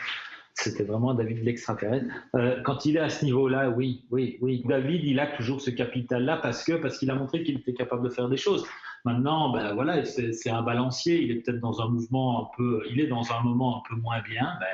C'était 0.54 0.82
vraiment 0.82 1.14
David 1.14 1.44
l'extraterrestre. 1.44 2.06
Euh, 2.34 2.60
quand 2.64 2.84
il 2.84 2.96
est 2.96 3.00
à 3.00 3.08
ce 3.08 3.24
niveau-là, 3.24 3.70
oui, 3.70 4.04
oui, 4.10 4.38
oui. 4.40 4.64
David, 4.66 5.04
il 5.04 5.20
a 5.20 5.28
toujours 5.28 5.60
ce 5.60 5.70
capital-là 5.70 6.38
parce 6.38 6.64
que 6.64 6.72
parce 6.72 6.98
qu'il 6.98 7.10
a 7.10 7.14
montré 7.14 7.44
qu'il 7.44 7.58
était 7.58 7.74
capable 7.74 8.02
de 8.02 8.10
faire 8.10 8.28
des 8.28 8.36
choses. 8.36 8.66
Maintenant, 9.04 9.52
ben 9.52 9.74
voilà, 9.74 10.04
c'est 10.04 10.50
un 10.50 10.62
balancier. 10.62 11.22
Il 11.22 11.30
est 11.30 11.34
peut-être 11.36 11.60
dans 11.60 11.80
un 11.80 11.88
mouvement 11.88 12.42
un 12.42 12.48
peu, 12.56 12.82
il 12.90 13.00
est 13.00 13.06
dans 13.06 13.32
un 13.32 13.40
moment 13.42 13.78
un 13.78 13.82
peu 13.88 13.94
moins 14.00 14.20
bien. 14.22 14.56
Ben, 14.58 14.66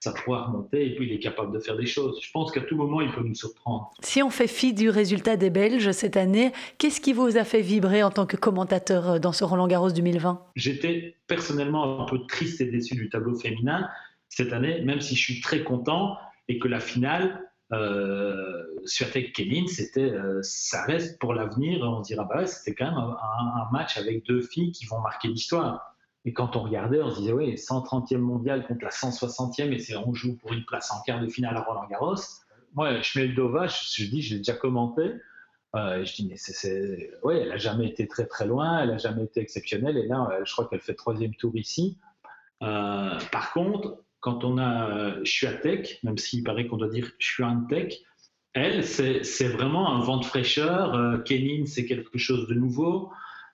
ça 0.00 0.12
pourra 0.12 0.44
remonter 0.44 0.86
et 0.86 0.94
puis 0.94 1.06
il 1.06 1.12
est 1.12 1.18
capable 1.18 1.52
de 1.52 1.58
faire 1.58 1.76
des 1.76 1.86
choses. 1.86 2.18
Je 2.22 2.30
pense 2.30 2.52
qu'à 2.52 2.60
tout 2.60 2.76
moment, 2.76 3.00
il 3.00 3.10
peut 3.10 3.22
nous 3.22 3.34
surprendre. 3.34 3.90
Si 4.00 4.22
on 4.22 4.30
fait 4.30 4.46
fi 4.46 4.72
du 4.72 4.90
résultat 4.90 5.36
des 5.36 5.50
Belges 5.50 5.90
cette 5.92 6.16
année, 6.16 6.52
qu'est-ce 6.78 7.00
qui 7.00 7.12
vous 7.12 7.36
a 7.36 7.44
fait 7.44 7.62
vibrer 7.62 8.02
en 8.02 8.10
tant 8.10 8.26
que 8.26 8.36
commentateur 8.36 9.10
euh, 9.10 9.18
dans 9.18 9.32
ce 9.32 9.44
Roland 9.44 9.66
Garros 9.66 9.90
2020 9.90 10.42
J'étais 10.54 11.16
personnellement 11.26 12.02
un 12.02 12.06
peu 12.06 12.18
triste 12.26 12.60
et 12.60 12.66
déçu 12.66 12.94
du 12.94 13.08
tableau 13.08 13.34
féminin 13.34 13.88
cette 14.28 14.52
année, 14.52 14.82
même 14.82 15.00
si 15.00 15.16
je 15.16 15.20
suis 15.20 15.40
très 15.40 15.62
content 15.62 16.16
et 16.48 16.58
que 16.58 16.68
la 16.68 16.80
finale, 16.80 17.40
euh, 17.72 18.62
Swiatek 18.84 19.32
Kenin, 19.32 19.66
c'était, 19.66 20.00
euh, 20.00 20.40
ça 20.42 20.84
reste 20.84 21.18
pour 21.18 21.34
l'avenir. 21.34 21.80
On 21.82 22.00
dira, 22.00 22.24
bah 22.24 22.46
c'était 22.46 22.74
quand 22.74 22.90
même 22.90 22.98
un, 22.98 23.72
match 23.72 23.96
avec 23.96 24.24
deux 24.24 24.42
filles 24.42 24.72
qui 24.72 24.86
vont 24.86 25.00
marquer 25.00 25.28
l'histoire. 25.28 25.95
Et 26.26 26.32
quand 26.32 26.56
on 26.56 26.62
regardait, 26.62 27.00
on 27.00 27.10
se 27.10 27.20
disait, 27.20 27.32
oui, 27.32 27.54
130e 27.54 28.18
mondial 28.18 28.66
contre 28.66 28.84
la 28.84 28.90
160e, 28.90 29.72
et 29.72 29.78
c'est 29.78 29.96
on 29.96 30.12
joue 30.12 30.36
pour 30.36 30.52
une 30.52 30.64
place 30.64 30.90
en 30.90 31.00
quart 31.02 31.20
de 31.20 31.28
finale 31.28 31.56
à 31.56 31.62
Roland 31.62 31.86
Garros. 31.88 32.16
Moi, 32.74 33.00
Schmeldova, 33.00 33.68
je, 33.68 33.76
je 33.94 34.10
dis, 34.10 34.20
j'ai 34.20 34.38
déjà 34.38 34.52
commenté. 34.52 35.14
Euh, 35.74 36.04
je 36.04 36.14
dis, 36.14 36.26
mais 36.28 36.36
c'est, 36.36 37.10
ouais, 37.22 37.40
elle 37.40 37.52
a 37.52 37.56
jamais 37.56 37.86
été 37.88 38.06
très 38.06 38.26
très 38.26 38.46
loin, 38.46 38.82
elle 38.82 38.90
a 38.90 38.98
jamais 38.98 39.24
été 39.24 39.40
exceptionnelle, 39.40 39.96
et 39.96 40.06
là, 40.06 40.28
je 40.44 40.52
crois 40.52 40.68
qu'elle 40.68 40.80
fait 40.80 40.94
troisième 40.94 41.34
tour 41.34 41.54
ici. 41.54 41.98
Euh, 42.62 43.18
par 43.32 43.52
contre, 43.52 44.02
quand 44.20 44.44
on 44.44 44.58
a 44.58 45.22
je 45.22 45.46
tech, 45.46 45.98
même 46.02 46.18
s'il 46.18 46.42
paraît 46.42 46.66
qu'on 46.66 46.76
doit 46.76 46.88
dire 46.88 47.12
je 47.18 47.42
tech, 47.68 47.94
elle, 48.56 48.84
c'est 48.84 49.48
vraiment 49.48 49.94
un 49.94 50.00
vent 50.00 50.16
de 50.16 50.24
fraîcheur. 50.24 50.94
Euh, 50.94 51.18
Kenin, 51.18 51.66
c'est 51.66 51.84
quelque 51.84 52.16
chose 52.16 52.48
de 52.48 52.54
nouveau. 52.54 53.10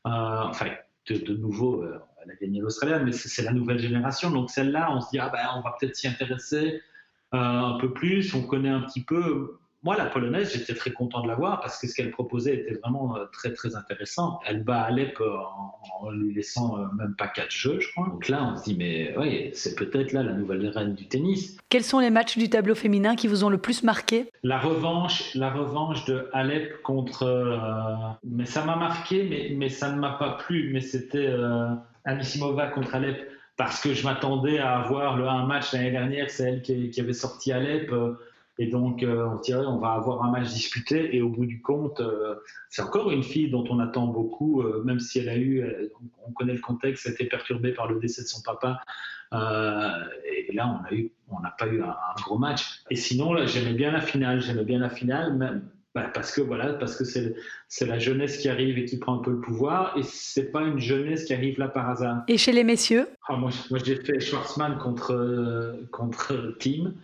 Euh, 0.07 0.11
enfin, 0.11 0.71
de, 1.09 1.35
nouveau, 1.35 1.83
euh, 1.83 1.99
elle 2.25 2.31
a 2.31 2.35
gagné 2.35 2.61
l'Australienne, 2.61 3.05
mais 3.05 3.13
c'est 3.13 3.43
la 3.43 3.53
nouvelle 3.53 3.79
génération. 3.79 4.31
Donc 4.31 4.51
celle-là, 4.51 4.89
on 4.93 5.01
se 5.01 5.11
dit, 5.11 5.19
ah 5.19 5.31
ben, 5.33 5.41
on 5.57 5.61
va 5.61 5.77
peut-être 5.79 5.97
s'y 5.97 6.09
intéresser 6.09 6.81
un 7.33 7.79
peu 7.81 7.93
plus. 7.93 8.35
On 8.35 8.43
connaît 8.43 8.69
un 8.69 8.83
petit 8.83 9.05
peu 9.05 9.59
moi, 9.85 9.97
la 9.97 10.07
polonaise, 10.07 10.53
j'étais 10.53 10.75
très 10.75 10.93
content 10.93 11.23
de 11.23 11.29
la 11.29 11.35
voir 11.35 11.61
parce 11.61 11.81
que 11.81 11.89
ce 11.89 11.95
qu'elle 11.95 12.13
proposait 12.13 12.55
était 12.55 12.75
vraiment 12.75 13.17
euh, 13.17 13.25
très 13.33 13.53
très 13.53 13.75
intéressant. 13.75 14.39
Elle 14.47 14.63
bat 14.63 14.83
Alep 14.83 15.21
euh, 15.21 15.37
en, 16.01 16.11
lui 16.11 16.33
laissant 16.33 16.79
euh, 16.79 16.85
même 16.97 17.17
pas 17.17 17.27
quatre 17.27 17.51
jeux, 17.51 17.81
je 17.81 17.91
crois. 17.91 18.07
Donc 18.07 18.29
là, 18.29 18.53
on 18.53 18.57
se 18.57 18.63
dit, 18.63 18.77
mais 18.77 19.13
oui, 19.19 19.51
c'est 19.55 19.75
peut-être 19.75 20.13
là 20.13 20.23
la 20.23 20.35
nouvelle 20.35 20.69
reine 20.69 20.95
du 20.95 21.09
tennis. 21.09 21.57
Quels 21.69 21.83
sont 21.83 21.99
les 21.99 22.11
matchs 22.11 22.39
du 22.39 22.49
tableau 22.49 22.77
féminin 22.77 23.17
qui 23.17 23.27
vous 23.27 23.43
ont 23.43 23.49
le 23.49 23.59
plus 23.59 23.83
marqué? 23.83 24.31
La 24.45 24.61
revanche, 24.61 25.35
la 25.35 25.51
revanche 25.51 26.05
de 26.05 26.29
Alep 26.33 26.81
contre. 26.83 28.19
mais 28.23 28.47
ça 28.47 28.65
m'a 28.65 28.77
marqué, 28.77 29.27
mais, 29.29 29.53
mais 29.57 29.69
ça 29.69 29.91
ne 29.91 29.99
m'a 29.99 30.13
pas 30.13 30.37
plu. 30.37 30.71
Mais 30.73 30.81
c'était 30.81 31.29
Anisimova 32.05 32.69
contre 32.69 32.95
Alep 32.95 33.29
parce 33.57 33.81
que 33.81 33.93
je 33.95 34.05
m'attendais 34.05 34.59
à 34.59 34.79
avoir 34.79 35.17
le 35.17 35.29
un 35.29 35.47
match 35.47 35.73
l'année 35.73 35.91
dernière, 35.91 36.31
c'est 36.31 36.45
elle 36.45 36.63
qui, 36.63 37.01
avait 37.01 37.13
sorti 37.13 37.53
Alep 37.53 37.93
Et 38.59 38.67
donc, 38.67 39.03
euh, 39.03 39.27
on 39.27 39.41
dirait 39.41 39.67
on 39.67 39.79
va 39.79 39.93
avoir 39.93 40.25
un 40.25 40.31
match 40.31 40.49
disputé. 40.49 41.15
Et 41.15 41.23
au 41.23 41.29
bout 41.29 41.47
du 41.47 41.61
compte, 41.61 42.01
euh, 42.01 42.37
c'est 42.71 42.83
encore 42.83 43.11
une 43.11 43.23
fille 43.23 43.51
dont 43.51 43.65
on 43.69 43.79
attend 43.79 44.07
beaucoup, 44.07 44.63
euh, 44.63 44.83
même 44.85 45.01
si 45.01 45.19
elle 45.19 45.29
a 45.29 45.37
eu, 45.37 45.65
on 46.27 46.33
connaît 46.33 46.55
le 46.55 46.61
contexte, 46.61 47.07
elle 47.07 47.13
a 47.13 47.15
été 47.15 47.27
perturbée 47.27 47.73
par 47.73 47.89
le 47.89 48.01
décès 48.01 48.23
de 48.23 48.27
son 48.27 48.43
papa. 48.43 48.81
et 49.33 50.53
là, 50.53 50.81
on 51.31 51.41
n'a 51.41 51.51
pas 51.51 51.67
eu 51.67 51.83
un, 51.83 51.95
gros 52.23 52.39
match. 52.39 52.83
Et 52.91 52.97
sinon, 52.97 53.47
j'aimais 53.47 53.75
bien 53.75 53.91
la 53.93 54.01
finale. 54.01 54.41
J'aimais 54.41 54.65
bien 54.65 54.79
la 54.79 54.91
finale, 54.91 55.35
même, 55.35 55.69
bah, 55.95 56.11
parce 56.15 56.33
que 56.33 56.41
voilà, 56.41 56.73
parce 56.75 56.97
que 56.97 57.05
c'est, 57.05 57.87
la 57.87 57.99
jeunesse 57.99 58.39
qui 58.39 58.49
arrive 58.49 58.79
et 58.79 58.85
qui 58.85 58.99
prend 58.99 59.19
un 59.19 59.23
peu 59.23 59.31
le 59.31 59.41
pouvoir. 59.41 59.97
Et 59.99 60.03
c'est 60.03 60.51
pas 60.51 60.63
une 60.63 60.79
jeunesse 60.79 61.25
qui 61.25 61.35
arrive 61.35 61.59
là 61.59 61.69
par 61.69 61.91
hasard. 61.91 62.23
Et 62.29 62.39
chez 62.39 62.53
les 62.53 62.65
messieurs? 62.65 63.09
Ah, 63.29 63.37
Moi, 63.37 63.51
moi 63.71 63.79
j'ai 63.85 63.97
fait 63.97 64.21
Schwarzman 64.21 64.79
contre, 64.79 65.79
contre 65.91 66.57
Team. 66.59 66.95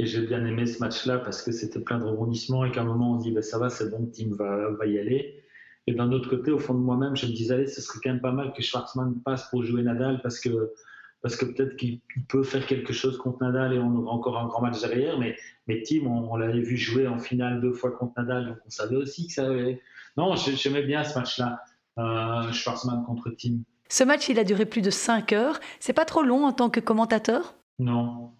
Et 0.00 0.06
j'ai 0.06 0.20
bien 0.20 0.44
aimé 0.46 0.64
ce 0.66 0.78
match-là 0.78 1.18
parce 1.18 1.42
que 1.42 1.50
c'était 1.50 1.80
plein 1.80 1.98
de 1.98 2.04
rebondissements 2.04 2.64
et 2.64 2.70
qu'à 2.70 2.82
un 2.82 2.84
moment 2.84 3.14
on 3.14 3.16
dit 3.16 3.32
bah, 3.32 3.42
ça 3.42 3.58
va, 3.58 3.68
c'est 3.68 3.90
bon, 3.90 4.06
Team 4.06 4.34
va, 4.34 4.70
va 4.70 4.86
y 4.86 4.98
aller. 4.98 5.42
Et 5.88 5.92
d'un 5.94 6.12
autre 6.12 6.28
côté, 6.28 6.50
au 6.52 6.58
fond 6.58 6.74
de 6.74 6.80
moi-même, 6.80 7.16
je 7.16 7.26
me 7.26 7.32
disais 7.32 7.54
allez, 7.54 7.66
ce 7.66 7.80
serait 7.80 7.98
quand 8.04 8.10
même 8.10 8.20
pas 8.20 8.30
mal 8.30 8.52
que 8.52 8.62
Schwartzmann 8.62 9.20
passe 9.24 9.48
pour 9.50 9.64
jouer 9.64 9.82
Nadal 9.82 10.20
parce 10.22 10.38
que, 10.38 10.74
parce 11.22 11.36
que 11.36 11.44
peut-être 11.44 11.76
qu'il 11.76 12.00
peut 12.28 12.42
faire 12.42 12.66
quelque 12.66 12.92
chose 12.92 13.18
contre 13.18 13.42
Nadal 13.42 13.74
et 13.74 13.78
on 13.78 13.94
aura 13.96 14.12
encore 14.12 14.38
un 14.38 14.46
grand 14.46 14.62
match 14.62 14.80
derrière. 14.80 15.18
Mais, 15.18 15.36
mais 15.66 15.82
Team, 15.82 16.06
on, 16.06 16.36
l'avait 16.36 16.60
vu 16.60 16.76
jouer 16.76 17.06
en 17.06 17.18
finale 17.18 17.60
deux 17.60 17.72
fois 17.72 17.90
contre 17.90 18.12
Nadal, 18.16 18.46
donc 18.48 18.58
on 18.66 18.70
savait 18.70 18.96
aussi 18.96 19.26
que 19.26 19.32
ça 19.32 19.46
avait. 19.46 19.80
Non, 20.16 20.34
j'aimais 20.36 20.82
bien 20.82 21.04
ce 21.04 21.18
match-là, 21.18 21.62
euh, 21.98 22.52
Schwartzmann 22.52 23.04
contre 23.04 23.30
Team. 23.30 23.62
Ce 23.88 24.04
match, 24.04 24.28
il 24.28 24.38
a 24.38 24.44
duré 24.44 24.66
plus 24.66 24.82
de 24.82 24.90
5 24.90 25.32
heures. 25.32 25.60
C'est 25.80 25.92
pas 25.92 26.04
trop 26.04 26.22
long 26.22 26.44
en 26.44 26.52
tant 26.52 26.70
que 26.70 26.80
commentateur? 26.80 27.54
Non, 27.78 28.32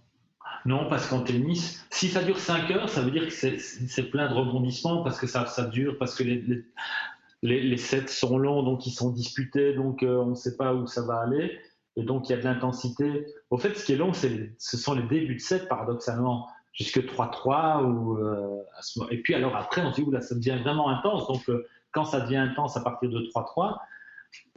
non, 0.64 0.88
parce 0.88 1.06
qu'en 1.06 1.20
tennis, 1.20 1.86
si 1.90 2.08
ça 2.08 2.22
dure 2.22 2.38
5 2.38 2.70
heures, 2.70 2.88
ça 2.88 3.02
veut 3.02 3.10
dire 3.10 3.26
que 3.26 3.32
c'est 3.32 4.10
plein 4.10 4.28
de 4.28 4.34
rebondissements, 4.34 5.02
parce 5.02 5.18
que 5.18 5.26
ça, 5.26 5.46
ça 5.46 5.64
dure, 5.64 5.96
parce 5.98 6.14
que 6.14 6.24
les, 6.24 6.44
les, 7.42 7.62
les, 7.62 7.76
sets 7.76 8.08
sont 8.08 8.38
longs, 8.38 8.62
donc 8.62 8.86
ils 8.86 8.90
sont 8.90 9.10
disputés, 9.10 9.74
donc 9.74 10.02
euh, 10.02 10.16
on 10.16 10.30
ne 10.30 10.34
sait 10.34 10.56
pas 10.56 10.74
où 10.74 10.86
ça 10.86 11.02
va 11.02 11.20
aller, 11.20 11.58
et 11.98 12.04
donc 12.04 12.28
il 12.28 12.32
y 12.32 12.34
a 12.34 12.38
de 12.38 12.44
l'intensité. 12.44 13.26
Au 13.50 13.58
fait, 13.58 13.74
ce 13.76 13.84
qui 13.84 13.92
est 13.92 13.96
long, 13.96 14.12
ce 14.12 14.76
sont 14.76 14.94
les 14.94 15.02
débuts 15.02 15.34
de 15.34 15.40
set, 15.40 15.68
paradoxalement, 15.68 16.48
jusque 16.72 17.00
3-3, 17.04 17.84
ou, 17.84 18.18
euh, 18.18 18.62
et 19.10 19.20
puis 19.20 19.34
alors 19.34 19.56
après, 19.56 19.82
on 19.82 19.92
se 19.92 20.00
dit, 20.00 20.10
là, 20.10 20.20
ça 20.20 20.36
devient 20.36 20.58
vraiment 20.62 20.88
intense, 20.88 21.26
donc 21.26 21.48
euh, 21.48 21.66
quand 21.90 22.04
ça 22.04 22.20
devient 22.20 22.36
intense 22.36 22.76
à 22.76 22.82
partir 22.82 23.10
de 23.10 23.18
3-3, 23.34 23.78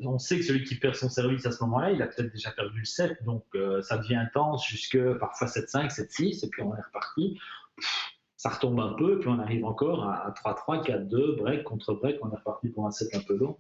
on 0.04 0.20
sait 0.20 0.38
que 0.38 0.46
celui 0.46 0.64
qui 0.66 0.76
perd 0.76 0.96
son 0.96 1.10
service 1.10 1.46
à 1.48 1.52
ce 1.52 1.64
moment-là, 1.64 1.92
il 1.92 2.02
a 2.02 2.08
peut-être 2.08 2.32
déjà 2.32 2.52
perdu 2.52 2.78
le 2.78 2.86
7, 2.86 3.24
donc 3.24 3.44
euh, 3.56 3.82
ça 3.82 3.98
devient 3.98 4.16
intense 4.16 4.68
jusque 4.68 5.00
parfois 5.18 5.48
7-5, 5.48 5.90
7-6, 5.90 6.46
et 6.46 6.50
puis 6.50 6.62
on 6.62 6.76
est 6.76 6.82
reparti. 6.82 7.40
ça 8.38 8.50
retombe 8.50 8.80
un 8.80 8.94
peu, 8.94 9.18
puis 9.18 9.30
on 9.30 9.40
arrive 9.40 9.66
encore 9.66 10.04
à 10.04 10.32
3-3, 10.46 10.86
4-2, 10.86 11.38
break 11.38 11.64
contre 11.64 11.94
break, 11.94 12.18
on 12.22 12.32
est 12.32 12.36
reparti 12.36 12.70
pour 12.70 12.86
un 12.86 12.92
set 12.92 13.10
un 13.16 13.22
peu 13.22 13.36
long. 13.36 13.58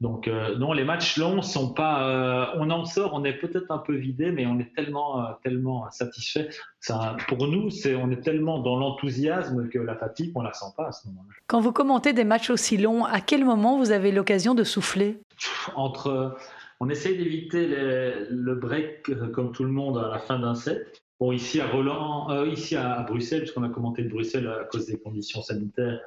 Donc 0.00 0.28
euh, 0.28 0.56
non, 0.58 0.72
les 0.72 0.84
matchs 0.84 1.16
longs 1.16 1.40
sont 1.42 1.72
pas. 1.72 2.08
Euh, 2.08 2.46
on 2.56 2.70
en 2.70 2.84
sort, 2.84 3.12
on 3.14 3.24
est 3.24 3.34
peut-être 3.34 3.70
un 3.70 3.78
peu 3.78 3.94
vidé, 3.94 4.32
mais 4.32 4.46
on 4.46 4.58
est 4.58 4.74
tellement, 4.74 5.24
tellement 5.42 5.90
satisfait. 5.90 6.48
Ça, 6.80 7.16
pour 7.28 7.46
nous, 7.46 7.70
c'est 7.70 7.94
on 7.94 8.10
est 8.10 8.22
tellement 8.22 8.58
dans 8.58 8.76
l'enthousiasme 8.76 9.68
que 9.68 9.78
la 9.78 9.96
fatigue, 9.96 10.32
on 10.34 10.42
la 10.42 10.52
sent 10.52 10.72
pas 10.76 10.88
à 10.88 10.92
ce 10.92 11.06
moment-là. 11.08 11.34
Quand 11.46 11.60
vous 11.60 11.72
commentez 11.72 12.12
des 12.12 12.24
matchs 12.24 12.50
aussi 12.50 12.76
longs, 12.76 13.04
à 13.04 13.20
quel 13.20 13.44
moment 13.44 13.78
vous 13.78 13.92
avez 13.92 14.12
l'occasion 14.12 14.54
de 14.54 14.64
souffler? 14.64 15.20
Entre, 15.74 16.36
on 16.80 16.88
essaye 16.88 17.16
d'éviter 17.16 17.66
le 17.66 18.54
break 18.54 19.08
euh, 19.08 19.28
comme 19.28 19.52
tout 19.52 19.64
le 19.64 19.70
monde 19.70 19.98
à 19.98 20.08
la 20.08 20.18
fin 20.18 20.38
d'un 20.38 20.54
set. 20.54 21.02
Bon, 21.20 21.32
ici 21.32 21.60
à 21.60 21.66
Roland, 21.66 22.30
euh, 22.30 22.46
ici 22.48 22.76
à, 22.76 23.02
Bruxelles, 23.02 23.40
puisqu'on 23.40 23.62
a 23.62 23.68
commenté 23.68 24.02
de 24.02 24.08
Bruxelles 24.08 24.48
à 24.48 24.64
cause 24.64 24.86
des 24.86 24.98
conditions 24.98 25.42
sanitaires, 25.42 26.00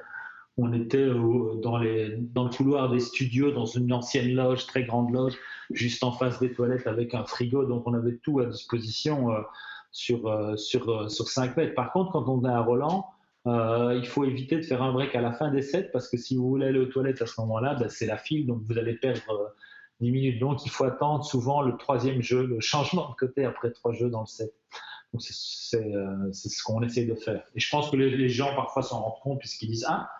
on 0.58 0.72
était 0.72 1.06
dans, 1.62 1.78
les, 1.78 2.08
le 2.08 2.56
couloir 2.56 2.90
des 2.90 3.00
studios, 3.00 3.52
dans 3.52 3.66
une 3.66 3.92
ancienne 3.92 4.34
loge, 4.34 4.66
très 4.66 4.84
grande 4.84 5.12
loge, 5.12 5.34
juste 5.70 6.02
en 6.04 6.12
face 6.12 6.38
des 6.40 6.52
toilettes 6.52 6.86
avec 6.86 7.14
un 7.14 7.24
frigo, 7.24 7.64
donc 7.64 7.86
on 7.86 7.94
avait 7.94 8.16
tout 8.16 8.40
à 8.40 8.46
disposition 8.46 9.30
euh, 9.30 9.40
sur, 9.92 10.58
sur, 10.58 11.10
sur 11.10 11.28
5 11.28 11.56
mètres. 11.56 11.74
Par 11.74 11.92
contre, 11.92 12.12
quand 12.12 12.28
on 12.28 12.44
est 12.44 12.52
à 12.52 12.60
Roland, 12.60 13.06
euh, 13.48 13.94
il 13.96 14.06
faut 14.06 14.24
éviter 14.24 14.56
de 14.56 14.62
faire 14.62 14.82
un 14.82 14.92
break 14.92 15.14
à 15.14 15.20
la 15.20 15.32
fin 15.32 15.50
des 15.50 15.62
sets 15.62 15.90
parce 15.92 16.08
que 16.08 16.16
si 16.16 16.36
vous 16.36 16.48
voulez 16.48 16.66
aller 16.66 16.78
aux 16.78 16.86
toilettes 16.86 17.22
à 17.22 17.26
ce 17.26 17.40
moment-là, 17.40 17.74
ben, 17.74 17.88
c'est 17.88 18.06
la 18.06 18.18
file, 18.18 18.46
donc 18.46 18.60
vous 18.62 18.76
allez 18.78 18.94
perdre 18.94 19.54
10 20.00 20.08
euh, 20.08 20.12
minutes. 20.12 20.40
Donc 20.40 20.66
il 20.66 20.70
faut 20.70 20.84
attendre 20.84 21.24
souvent 21.24 21.62
le 21.62 21.76
troisième 21.76 22.20
jeu, 22.20 22.44
le 22.46 22.60
changement 22.60 23.08
de 23.10 23.14
côté 23.14 23.44
après 23.44 23.70
trois 23.70 23.92
jeux 23.92 24.10
dans 24.10 24.20
le 24.20 24.26
set. 24.26 24.52
Donc 25.12 25.22
c'est 25.22 25.94
euh, 25.94 26.32
ce 26.32 26.62
qu'on 26.62 26.82
essaie 26.82 27.06
de 27.06 27.14
faire. 27.14 27.42
Et 27.54 27.60
je 27.60 27.70
pense 27.70 27.90
que 27.90 27.96
les, 27.96 28.28
gens 28.28 28.54
parfois 28.54 28.82
s'en 28.82 29.00
rendent 29.00 29.22
compte 29.22 29.38
puisqu'ils 29.38 29.70
disent 29.70 29.86
Ah, 29.88 30.10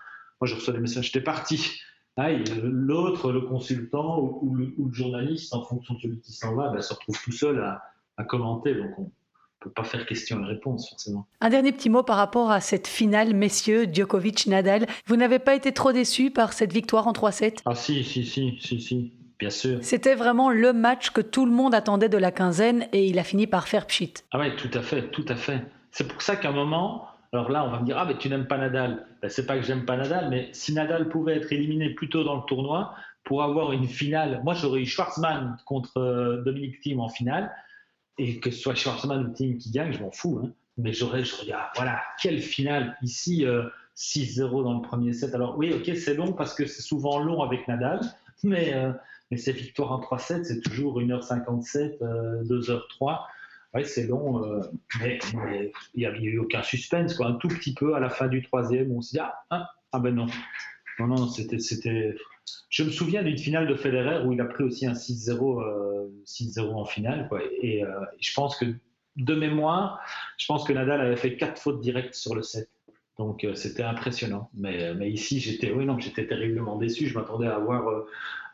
moi 0.41 0.49
je 0.49 0.55
reçois 0.55 0.73
des 0.73 0.81
messages, 0.81 1.13
t'es 1.13 1.21
parti. 1.21 1.81
Ah, 2.17 2.33
L'autre, 2.33 3.31
le 3.31 3.43
consultant 3.43 4.19
ou, 4.21 4.55
le, 4.57 4.75
journaliste, 4.91 5.55
en 5.55 5.63
fonction 5.63 5.95
de 5.95 6.01
celui 6.01 6.21
qui 6.21 6.33
s'en 6.33 6.57
va, 6.57 6.69
ben, 6.71 6.83
se 6.83 6.93
retrouve 6.93 7.17
tout 7.23 7.31
seul 7.31 7.63
à, 7.63 7.83
à 8.17 8.25
commenter. 8.25 8.75
Donc 8.75 8.91
on, 8.99 9.11
peut 9.61 9.71
pas 9.71 9.85
faire 9.85 10.07
question 10.07 10.41
et 10.45 10.47
réponse 10.47 10.89
forcément. 10.89 11.27
Un 11.41 11.51
dernier 11.51 11.73
petit 11.73 11.91
mot 11.91 12.03
par 12.03 12.17
rapport 12.17 12.51
à 12.51 12.61
cette 12.61 12.87
finale, 12.87 13.35
messieurs, 13.35 13.87
Djokovic-Nadal. 13.93 14.87
Vous 15.07 15.17
n'avez 15.17 15.41
pas 15.41 15.55
été 15.55 15.73
trop 15.73 15.93
déçu 15.93 16.31
par 16.31 16.53
cette 16.53 16.73
victoire 16.73 17.09
en 17.09 17.13
3-7 17.13 17.59
Ah 17.65 17.75
si, 17.75 18.05
si, 18.05 18.25
si, 18.25 18.57
si, 18.61 18.81
si. 18.81 19.13
Bien 19.39 19.51
sûr. 19.51 19.79
C'était 19.83 20.17
vraiment 20.17 20.51
le 20.51 20.73
match 20.73 21.11
que 21.11 21.21
tout 21.21 21.45
le 21.45 21.53
monde 21.53 21.75
attendait 21.75 22.09
de 22.09 22.19
la 22.19 22.33
quinzaine 22.33 22.89
et 22.93 23.07
il 23.07 23.19
a 23.19 23.25
fini 23.25 23.47
par 23.47 23.69
faire 23.69 23.87
pchit. 23.87 24.15
Ah 24.33 24.41
oui, 24.41 24.55
tout 24.57 24.71
à 24.75 24.83
fait, 24.83 25.11
tout 25.11 25.25
à 25.29 25.37
fait. 25.37 25.63
C'est 25.93 26.09
pour 26.09 26.23
ça 26.23 26.37
qu'à 26.37 26.49
un 26.49 26.53
moment, 26.53 27.07
alors 27.33 27.51
là, 27.51 27.65
on 27.65 27.71
va 27.71 27.81
me 27.81 27.85
dire 27.85 27.99
Ah, 27.99 28.05
mais 28.07 28.17
tu 28.17 28.29
n'aimes 28.29 28.47
pas 28.47 28.59
Nadal. 28.59 29.07
Ben, 29.21 29.29
c'est 29.29 29.47
pas 29.47 29.57
que 29.57 29.63
j'aime 29.63 29.85
pas 29.85 29.97
Nadal, 29.97 30.31
mais 30.31 30.49
si 30.53 30.73
Nadal 30.73 31.09
pouvait 31.09 31.37
être 31.37 31.53
éliminé 31.53 31.91
plus 31.91 32.09
tôt 32.09 32.25
dans 32.25 32.37
le 32.37 32.43
tournoi 32.47 32.95
pour 33.25 33.43
avoir 33.43 33.73
une 33.73 33.87
finale, 33.87 34.41
moi 34.45 34.55
j'aurais 34.55 34.81
eu 34.81 34.87
Schwarzman 34.87 35.59
contre 35.67 35.99
euh, 35.99 36.43
Dominique 36.43 36.81
Thiem 36.81 37.01
en 37.01 37.09
finale 37.09 37.53
et 38.17 38.41
que 38.41 38.51
ce 38.51 38.59
soit 38.59 38.75
Schwarzman 38.75 39.27
ou 39.27 39.33
Team 39.33 39.59
qui 39.59 39.71
gagne, 39.71 39.93
je 39.93 40.01
m'en 40.01 40.11
fous. 40.11 40.41
Hein. 40.43 40.51
Mais 40.79 40.93
j'aurais, 40.93 41.25
je 41.25 41.37
regarde, 41.37 41.69
voilà, 41.75 42.01
quelle 42.21 42.41
finale 42.41 42.97
ici, 43.03 43.45
6-0 43.97 44.41
euh, 44.41 44.63
dans 44.63 44.75
le 44.75 44.83
premier 44.83 45.13
set. 45.13 45.35
Alors 45.35 45.59
oui, 45.59 45.73
ok, 45.73 45.95
c'est 45.97 46.15
long 46.15 46.33
parce 46.33 46.55
que 46.55 46.67
c'est 46.67 46.83
souvent 46.83 47.19
long 47.19 47.43
avec 47.43 47.69
Nadal, 47.69 48.01
mais, 48.45 48.73
euh, 48.75 48.93
mais 49.31 49.37
ces 49.37 49.53
victoires 49.53 49.93
en 49.93 50.01
3-7, 50.01 50.45
c'est 50.45 50.61
toujours 50.61 51.01
1h57, 51.01 51.99
2h03. 52.45 53.21
Oui, 53.75 53.85
c'est 53.85 54.07
long, 54.07 54.45
euh, 54.45 54.63
mais 55.01 55.19
il 55.95 56.01
n'y 56.01 56.07
a, 56.07 56.17
eu 56.17 56.39
aucun 56.39 56.63
suspense, 56.63 57.15
quoi. 57.15 57.27
Un 57.27 57.35
tout 57.35 57.49
petit 57.49 57.75
peu 57.75 57.95
à 57.95 58.01
la 58.01 58.09
fin 58.09 58.27
du 58.27 58.43
troisième, 58.43 58.91
on 58.93 59.03
se 59.03 59.11
dit 59.11 59.19
ah, 59.19 59.35
ah, 59.51 59.69
ah 59.93 59.99
ben 60.01 60.15
non, 60.15 60.27
non, 60.99 61.07
non, 61.07 61.29
c'était, 61.29 61.59
c'était, 61.59 62.17
je 62.71 62.83
me 62.83 62.91
souviens 62.91 63.23
d'une 63.23 63.37
finale 63.37 63.67
de 63.67 63.75
Federer 63.75 64.25
où 64.25 64.33
il 64.33 64.41
a 64.41 64.47
pris 64.47 64.65
aussi 64.65 64.87
un 64.87 64.95
6-0 64.95 65.63
euh, 65.63 66.73
en 66.73 66.85
finale. 66.87 67.29
Quoi. 67.29 67.41
Et, 67.61 67.85
euh, 67.85 67.89
je 68.19 68.33
pense 68.33 68.57
que, 68.57 68.65
de 69.17 69.35
mémoire, 69.35 70.01
je 70.39 70.47
pense 70.47 70.65
que 70.65 70.73
Nadal 70.73 71.01
avait 71.01 71.17
fait 71.17 71.37
quatre 71.37 71.61
fautes 71.61 71.81
directes 71.81 72.15
sur 72.15 72.35
le 72.35 72.43
set. 72.43 72.71
Donc 73.19 73.45
c'était 73.55 73.83
impressionnant. 73.83 74.49
Mais, 74.55 74.95
ici, 75.11 75.41
j'étais 75.41 75.73
oui, 75.73 75.85
non, 75.85 75.99
j'étais 75.99 76.27
terriblement 76.27 76.77
déçu. 76.77 77.09
Je 77.09 77.19
m'attendais 77.19 77.49
à 77.49 77.57
avoir, 77.57 78.05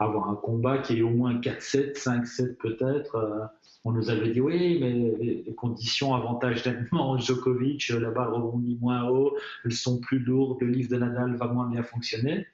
avoir 0.01 0.31
un 0.31 0.37
combat 0.37 0.79
qui 0.79 0.99
est 0.99 1.03
au 1.03 1.11
moins 1.11 1.39
4-7, 1.39 1.93
5-7 1.99 2.57
peut-être. 2.57 3.51
On 3.85 3.93
nous 3.93 4.09
avait 4.09 4.31
dit 4.31 4.41
oui, 4.41 4.79
mais 4.81 4.93
les, 4.93 5.55
conditions 5.55 6.15
avantagent 6.15 6.67
nettement 6.67 7.19
Djokovic, 7.19 7.89
la 7.91 8.11
balle 8.11 8.29
rebondit 8.29 8.79
moins 8.81 9.09
haut, 9.09 9.37
elles 9.65 9.73
sont 9.73 10.01
plus 10.01 10.19
lourdes, 10.19 10.61
le 10.63 10.69
livre 10.69 10.91
de 10.91 10.97
Nadal 10.97 11.37
va 11.37 11.47
moins 11.49 11.69
bien 11.69 11.83
fonctionner. 11.83 12.47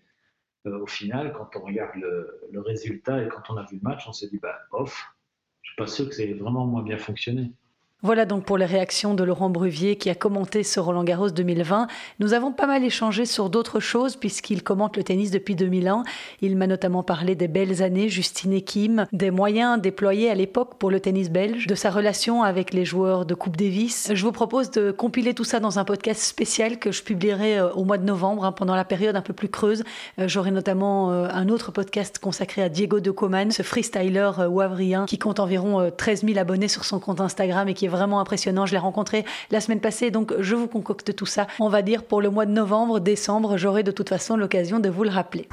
Euh, 0.67 0.81
au 0.81 0.87
final, 0.87 1.33
quand 1.33 1.57
on 1.57 1.65
regarde 1.65 1.97
le, 1.97 2.61
résultat 2.61 3.23
et 3.23 3.29
quand 3.29 3.49
on 3.49 3.57
a 3.57 3.65
vu 3.65 3.77
le 3.77 3.89
match, 3.89 4.07
on 4.07 4.13
s'est 4.13 4.29
dit, 4.29 4.39
bah, 4.39 4.59
off, 4.73 5.15
je 5.63 5.71
suis 5.71 5.77
pas 5.77 5.87
sûr 5.87 6.09
que 6.09 6.15
c'est 6.15 6.35
vraiment 6.35 6.67
moins 6.67 6.83
bien 6.83 6.99
fonctionné. 6.99 7.53
Voilà 8.03 8.25
donc 8.25 8.47
pour 8.47 8.57
les 8.57 8.65
réactions 8.65 9.13
de 9.13 9.23
Laurent 9.23 9.51
Bruvier 9.51 9.97
qui 9.97 10.09
a 10.09 10.15
commenté 10.15 10.63
ce 10.63 10.81
Roland 10.81 11.05
Garros 11.05 11.29
2020. 11.29 11.87
Nous 12.19 12.33
avons 12.33 12.51
pas 12.51 12.67
mal 12.67 12.83
échangé 12.83 13.27
sur 13.27 13.51
d'autres 13.51 13.79
choses 13.79 14.17
puisqu'il 14.17 14.63
commente 14.63 14.97
le 14.97 15.03
tennis 15.03 15.31
depuis 15.31 15.55
2001. 15.55 16.05
Il 16.41 16.57
m'a 16.57 16.67
notamment 16.67 17.03
parlé 17.03 17.35
des 17.35 17.47
belles 17.47 17.83
années 17.83 18.09
Justine 18.09 18.55
et 18.55 18.63
Kim, 18.63 19.05
des 19.13 19.31
moyens 19.31 19.79
déployés 19.79 20.31
à 20.31 20.35
l'époque 20.35 20.79
pour 20.79 20.91
le 20.91 20.99
tennis 20.99 21.31
belge, 21.31 21.67
de 21.67 21.75
sa 21.75 21.91
relation 21.91 22.43
avec 22.43 22.73
les 22.73 22.87
joueurs 22.87 23.27
de 23.27 23.35
Coupe 23.35 23.59
Davis. 23.59 24.11
Je 24.15 24.25
vous 24.25 24.33
propose 24.33 24.71
de 24.71 24.93
compiler 24.93 25.35
tout 25.35 25.45
ça 25.45 25.61
dans 25.61 25.79
un 25.79 25.85
podcast 25.85 26.23
spécial 26.23 26.79
que 26.79 26.93
je 26.93 27.03
publierai 27.03 27.59
euh, 27.59 27.71
au 27.73 27.85
mois 27.85 27.99
de 27.99 28.07
novembre 28.07 28.47
hein, 28.47 28.53
pendant 28.53 28.77
la 28.77 28.87
période 28.87 29.15
un 29.15 29.21
peu 29.21 29.35
plus 29.35 29.51
creuse. 29.51 29.85
Euh, 30.19 30.27
j'aurai 30.27 30.53
notamment 30.53 31.13
euh, 31.13 31.29
un 31.31 31.51
autre 31.51 31.71
podcast 31.71 32.19
consacré 32.19 32.63
à 32.63 32.71
Diego 32.71 33.01
de 33.01 33.11
Coman, 33.11 33.51
ce 33.51 33.63
freestyler 33.63 34.31
wavrian 34.49 35.05
qui 35.05 35.19
compte 35.19 35.39
environ 35.39 35.91
13 35.95 36.25
000 36.25 36.39
abonnés 36.39 36.69
sur 36.69 36.87
son 36.87 36.99
compte 36.99 37.21
Instagram 37.21 37.69
et 37.69 37.75
qui 37.75 37.85
est 37.85 37.90
vraiment 37.91 38.21
impressionnant. 38.21 38.65
Je 38.65 38.73
l'ai 38.73 38.79
rencontré 38.79 39.25
la 39.51 39.61
semaine 39.61 39.81
passée, 39.81 40.11
donc 40.11 40.33
je 40.39 40.55
vous 40.55 40.69
concocte 40.69 41.15
tout 41.15 41.27
ça. 41.27 41.47
On 41.59 41.69
va 41.69 41.83
dire 41.83 42.05
pour 42.05 42.23
le 42.23 42.31
mois 42.31 42.47
de 42.47 42.53
novembre, 42.53 43.01
décembre, 43.01 43.57
j'aurai 43.57 43.83
de 43.83 43.91
toute 43.91 44.09
façon 44.09 44.37
l'occasion 44.37 44.81
de 44.81 44.89
vous 44.89 45.05
le 45.05 45.11
rappeler. 45.11 45.49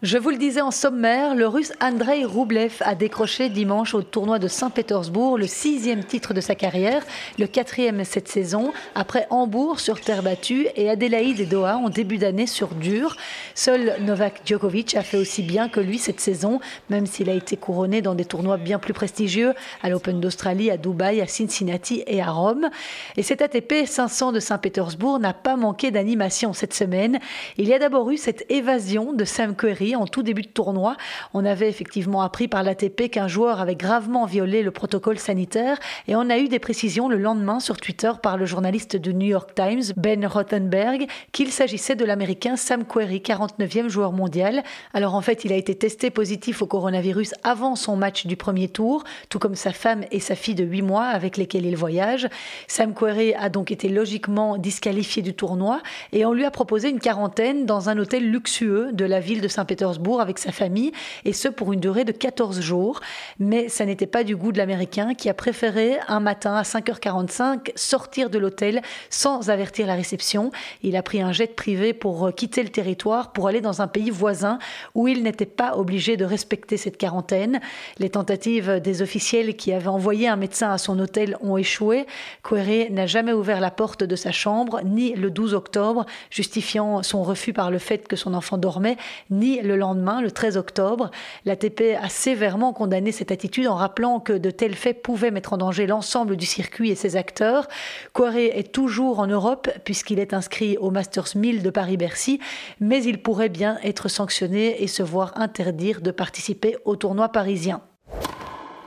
Je 0.00 0.16
vous 0.16 0.30
le 0.30 0.36
disais 0.36 0.60
en 0.60 0.70
sommaire, 0.70 1.34
le 1.34 1.48
russe 1.48 1.72
Andrei 1.80 2.24
Roublev 2.24 2.74
a 2.82 2.94
décroché 2.94 3.48
dimanche 3.48 3.94
au 3.94 4.02
tournoi 4.02 4.38
de 4.38 4.46
Saint-Pétersbourg 4.46 5.36
le 5.36 5.48
sixième 5.48 6.04
titre 6.04 6.34
de 6.34 6.40
sa 6.40 6.54
carrière, 6.54 7.04
le 7.36 7.48
quatrième 7.48 8.04
cette 8.04 8.28
saison, 8.28 8.72
après 8.94 9.26
Hambourg 9.30 9.80
sur 9.80 10.00
terre 10.00 10.22
battue 10.22 10.68
et 10.76 10.88
Adélaïde 10.88 11.40
et 11.40 11.46
Doha 11.46 11.78
en 11.78 11.88
début 11.88 12.16
d'année 12.16 12.46
sur 12.46 12.68
dur. 12.76 13.16
Seul 13.56 13.96
Novak 14.02 14.42
Djokovic 14.44 14.94
a 14.94 15.02
fait 15.02 15.16
aussi 15.16 15.42
bien 15.42 15.68
que 15.68 15.80
lui 15.80 15.98
cette 15.98 16.20
saison, 16.20 16.60
même 16.90 17.06
s'il 17.06 17.28
a 17.28 17.34
été 17.34 17.56
couronné 17.56 18.00
dans 18.00 18.14
des 18.14 18.24
tournois 18.24 18.56
bien 18.56 18.78
plus 18.78 18.94
prestigieux, 18.94 19.52
à 19.82 19.88
l'Open 19.88 20.20
d'Australie, 20.20 20.70
à 20.70 20.76
Dubaï, 20.76 21.20
à 21.20 21.26
Cincinnati 21.26 22.04
et 22.06 22.22
à 22.22 22.30
Rome. 22.30 22.70
Et 23.16 23.24
cet 23.24 23.42
ATP 23.42 23.84
500 23.84 24.30
de 24.30 24.38
Saint-Pétersbourg 24.38 25.18
n'a 25.18 25.32
pas 25.32 25.56
manqué 25.56 25.90
d'animation 25.90 26.52
cette 26.52 26.72
semaine. 26.74 27.18
Il 27.56 27.66
y 27.66 27.74
a 27.74 27.80
d'abord 27.80 28.08
eu 28.12 28.16
cette 28.16 28.48
évasion 28.48 29.12
de 29.12 29.24
Sam 29.24 29.56
Querrey 29.56 29.87
en 29.96 30.06
tout 30.06 30.22
début 30.22 30.42
de 30.42 30.48
tournoi. 30.48 30.96
On 31.34 31.44
avait 31.44 31.68
effectivement 31.68 32.22
appris 32.22 32.48
par 32.48 32.62
l'ATP 32.62 33.10
qu'un 33.10 33.28
joueur 33.28 33.60
avait 33.60 33.74
gravement 33.74 34.26
violé 34.26 34.62
le 34.62 34.70
protocole 34.70 35.18
sanitaire 35.18 35.78
et 36.06 36.16
on 36.16 36.30
a 36.30 36.38
eu 36.38 36.48
des 36.48 36.58
précisions 36.58 37.08
le 37.08 37.18
lendemain 37.18 37.60
sur 37.60 37.76
Twitter 37.76 38.12
par 38.22 38.36
le 38.36 38.46
journaliste 38.46 38.96
du 38.96 39.14
New 39.14 39.26
York 39.26 39.54
Times, 39.54 39.92
Ben 39.96 40.26
Rothenberg, 40.26 41.06
qu'il 41.32 41.50
s'agissait 41.50 41.96
de 41.96 42.04
l'américain 42.04 42.56
Sam 42.56 42.84
Querrey, 42.84 43.18
49e 43.18 43.88
joueur 43.88 44.12
mondial. 44.12 44.62
Alors 44.94 45.14
en 45.14 45.20
fait, 45.20 45.44
il 45.44 45.52
a 45.52 45.56
été 45.56 45.74
testé 45.74 46.10
positif 46.10 46.62
au 46.62 46.66
coronavirus 46.66 47.34
avant 47.44 47.76
son 47.76 47.96
match 47.96 48.26
du 48.26 48.36
premier 48.36 48.68
tour, 48.68 49.04
tout 49.28 49.38
comme 49.38 49.54
sa 49.54 49.72
femme 49.72 50.04
et 50.10 50.20
sa 50.20 50.34
fille 50.34 50.54
de 50.54 50.64
8 50.64 50.82
mois 50.82 51.04
avec 51.04 51.36
lesquelles 51.36 51.66
il 51.66 51.76
voyage. 51.76 52.28
Sam 52.66 52.94
Querrey 52.94 53.34
a 53.34 53.48
donc 53.48 53.70
été 53.70 53.88
logiquement 53.88 54.56
disqualifié 54.56 55.22
du 55.22 55.34
tournoi 55.34 55.80
et 56.12 56.24
on 56.24 56.32
lui 56.32 56.44
a 56.44 56.50
proposé 56.50 56.88
une 56.88 57.00
quarantaine 57.00 57.66
dans 57.66 57.88
un 57.88 57.98
hôtel 57.98 58.30
luxueux 58.30 58.90
de 58.92 59.04
la 59.04 59.20
ville 59.20 59.40
de 59.40 59.48
Saint-Pétersbourg 59.48 59.77
avec 60.20 60.38
sa 60.38 60.52
famille, 60.52 60.92
et 61.24 61.32
ce 61.32 61.48
pour 61.48 61.72
une 61.72 61.80
durée 61.80 62.04
de 62.04 62.12
14 62.12 62.60
jours. 62.60 63.00
Mais 63.38 63.68
ça 63.68 63.84
n'était 63.84 64.06
pas 64.06 64.24
du 64.24 64.36
goût 64.36 64.52
de 64.52 64.58
l'Américain 64.58 65.14
qui 65.14 65.28
a 65.28 65.34
préféré 65.34 65.98
un 66.08 66.20
matin 66.20 66.54
à 66.54 66.62
5h45 66.62 67.72
sortir 67.76 68.30
de 68.30 68.38
l'hôtel 68.38 68.82
sans 69.10 69.50
avertir 69.50 69.86
la 69.86 69.94
réception. 69.94 70.50
Il 70.82 70.96
a 70.96 71.02
pris 71.02 71.20
un 71.20 71.32
jet 71.32 71.54
privé 71.54 71.92
pour 71.92 72.34
quitter 72.34 72.62
le 72.62 72.68
territoire 72.68 73.32
pour 73.32 73.48
aller 73.48 73.60
dans 73.60 73.82
un 73.82 73.88
pays 73.88 74.10
voisin 74.10 74.58
où 74.94 75.08
il 75.08 75.22
n'était 75.22 75.46
pas 75.46 75.76
obligé 75.76 76.16
de 76.16 76.24
respecter 76.24 76.76
cette 76.76 76.96
quarantaine. 76.96 77.60
Les 77.98 78.10
tentatives 78.10 78.80
des 78.80 79.02
officiels 79.02 79.56
qui 79.56 79.72
avaient 79.72 79.88
envoyé 79.88 80.28
un 80.28 80.36
médecin 80.36 80.70
à 80.70 80.78
son 80.78 80.98
hôtel 80.98 81.36
ont 81.40 81.56
échoué. 81.56 82.06
Querrey 82.42 82.88
n'a 82.90 83.06
jamais 83.06 83.32
ouvert 83.32 83.60
la 83.60 83.70
porte 83.70 84.04
de 84.04 84.16
sa 84.16 84.32
chambre, 84.32 84.80
ni 84.84 85.14
le 85.14 85.30
12 85.30 85.54
octobre, 85.54 86.06
justifiant 86.30 87.02
son 87.02 87.22
refus 87.22 87.52
par 87.52 87.70
le 87.70 87.78
fait 87.78 88.06
que 88.08 88.16
son 88.16 88.34
enfant 88.34 88.58
dormait, 88.58 88.96
ni 89.30 89.60
le 89.60 89.67
lendemain, 89.76 90.20
le 90.20 90.30
13 90.30 90.56
octobre. 90.56 91.10
L'ATP 91.44 91.96
a 92.00 92.08
sévèrement 92.08 92.72
condamné 92.72 93.12
cette 93.12 93.32
attitude 93.32 93.66
en 93.66 93.74
rappelant 93.74 94.20
que 94.20 94.32
de 94.32 94.50
tels 94.50 94.74
faits 94.74 95.02
pouvaient 95.02 95.30
mettre 95.30 95.52
en 95.52 95.58
danger 95.58 95.86
l'ensemble 95.86 96.36
du 96.36 96.46
circuit 96.46 96.90
et 96.90 96.94
ses 96.94 97.16
acteurs. 97.16 97.68
Querrey 98.14 98.58
est 98.58 98.72
toujours 98.72 99.20
en 99.20 99.26
Europe 99.26 99.68
puisqu'il 99.84 100.18
est 100.18 100.34
inscrit 100.34 100.76
au 100.78 100.90
Masters 100.90 101.36
1000 101.36 101.62
de 101.62 101.70
Paris-Bercy, 101.70 102.40
mais 102.80 103.02
il 103.02 103.22
pourrait 103.22 103.48
bien 103.48 103.78
être 103.82 104.08
sanctionné 104.08 104.82
et 104.82 104.86
se 104.86 105.02
voir 105.02 105.32
interdire 105.36 106.00
de 106.00 106.10
participer 106.10 106.76
au 106.84 106.96
tournoi 106.96 107.28
parisien. 107.30 107.82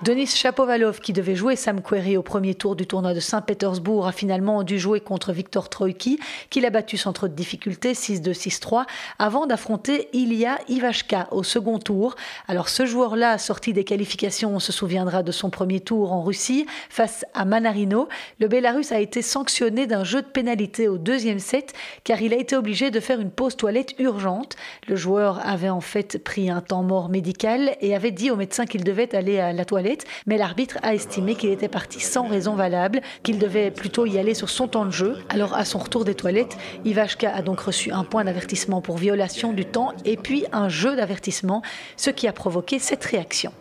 Denis 0.03 0.25
Chapovalov, 0.25 0.99
qui 0.99 1.13
devait 1.13 1.35
jouer 1.35 1.55
Sam 1.55 1.79
Querrey 1.79 2.17
au 2.17 2.23
premier 2.23 2.55
tour 2.55 2.75
du 2.75 2.87
tournoi 2.87 3.13
de 3.13 3.19
Saint-Pétersbourg, 3.19 4.07
a 4.07 4.11
finalement 4.11 4.63
dû 4.63 4.79
jouer 4.79 4.99
contre 4.99 5.31
Victor 5.31 5.69
Troïki, 5.69 6.19
qu'il 6.49 6.65
a 6.65 6.71
battu 6.71 6.97
sans 6.97 7.13
trop 7.13 7.27
de 7.27 7.35
difficultés, 7.35 7.93
6-2, 7.93 8.33
6-3, 8.33 8.85
avant 9.19 9.45
d'affronter 9.45 10.09
Ilya 10.13 10.57
Ivashka 10.69 11.27
au 11.29 11.43
second 11.43 11.77
tour. 11.77 12.15
Alors 12.47 12.67
ce 12.67 12.87
joueur-là, 12.87 13.37
sorti 13.37 13.73
des 13.73 13.83
qualifications, 13.83 14.55
on 14.55 14.59
se 14.59 14.71
souviendra 14.71 15.21
de 15.21 15.31
son 15.31 15.51
premier 15.51 15.81
tour 15.81 16.13
en 16.13 16.23
Russie, 16.23 16.65
face 16.89 17.23
à 17.35 17.45
Manarino. 17.45 18.09
Le 18.39 18.47
Bélarus 18.47 18.91
a 18.91 18.99
été 18.99 19.21
sanctionné 19.21 19.85
d'un 19.85 20.03
jeu 20.03 20.23
de 20.23 20.27
pénalité 20.27 20.87
au 20.87 20.97
deuxième 20.97 21.37
set, 21.37 21.73
car 22.03 22.23
il 22.23 22.33
a 22.33 22.37
été 22.37 22.55
obligé 22.55 22.89
de 22.89 22.99
faire 22.99 23.19
une 23.19 23.29
pause 23.29 23.55
toilette 23.55 23.93
urgente. 23.99 24.55
Le 24.87 24.95
joueur 24.95 25.47
avait 25.47 25.69
en 25.69 25.79
fait 25.79 26.23
pris 26.23 26.49
un 26.49 26.61
temps 26.61 26.81
mort 26.81 27.09
médical 27.09 27.77
et 27.81 27.95
avait 27.95 28.09
dit 28.09 28.31
au 28.31 28.35
médecin 28.35 28.65
qu'il 28.65 28.83
devait 28.83 29.15
aller 29.15 29.39
à 29.39 29.53
la 29.53 29.63
toilette 29.63 29.90
mais 30.25 30.37
l'arbitre 30.37 30.77
a 30.83 30.93
estimé 30.93 31.35
qu'il 31.35 31.49
était 31.49 31.67
parti 31.67 31.99
sans 31.99 32.27
raison 32.27 32.55
valable, 32.55 33.01
qu'il 33.23 33.39
devait 33.39 33.71
plutôt 33.71 34.05
y 34.05 34.17
aller 34.17 34.33
sur 34.33 34.49
son 34.49 34.67
temps 34.67 34.85
de 34.85 34.91
jeu. 34.91 35.17
Alors 35.29 35.53
à 35.53 35.65
son 35.65 35.79
retour 35.79 36.05
des 36.05 36.15
toilettes, 36.15 36.57
Ivashka 36.85 37.33
a 37.33 37.41
donc 37.41 37.59
reçu 37.59 37.91
un 37.91 38.03
point 38.03 38.23
d'avertissement 38.23 38.81
pour 38.81 38.97
violation 38.97 39.53
du 39.53 39.65
temps 39.65 39.93
et 40.05 40.17
puis 40.17 40.45
un 40.51 40.69
jeu 40.69 40.95
d'avertissement, 40.95 41.61
ce 41.97 42.09
qui 42.09 42.27
a 42.27 42.33
provoqué 42.33 42.79
cette 42.79 43.03
réaction. 43.03 43.51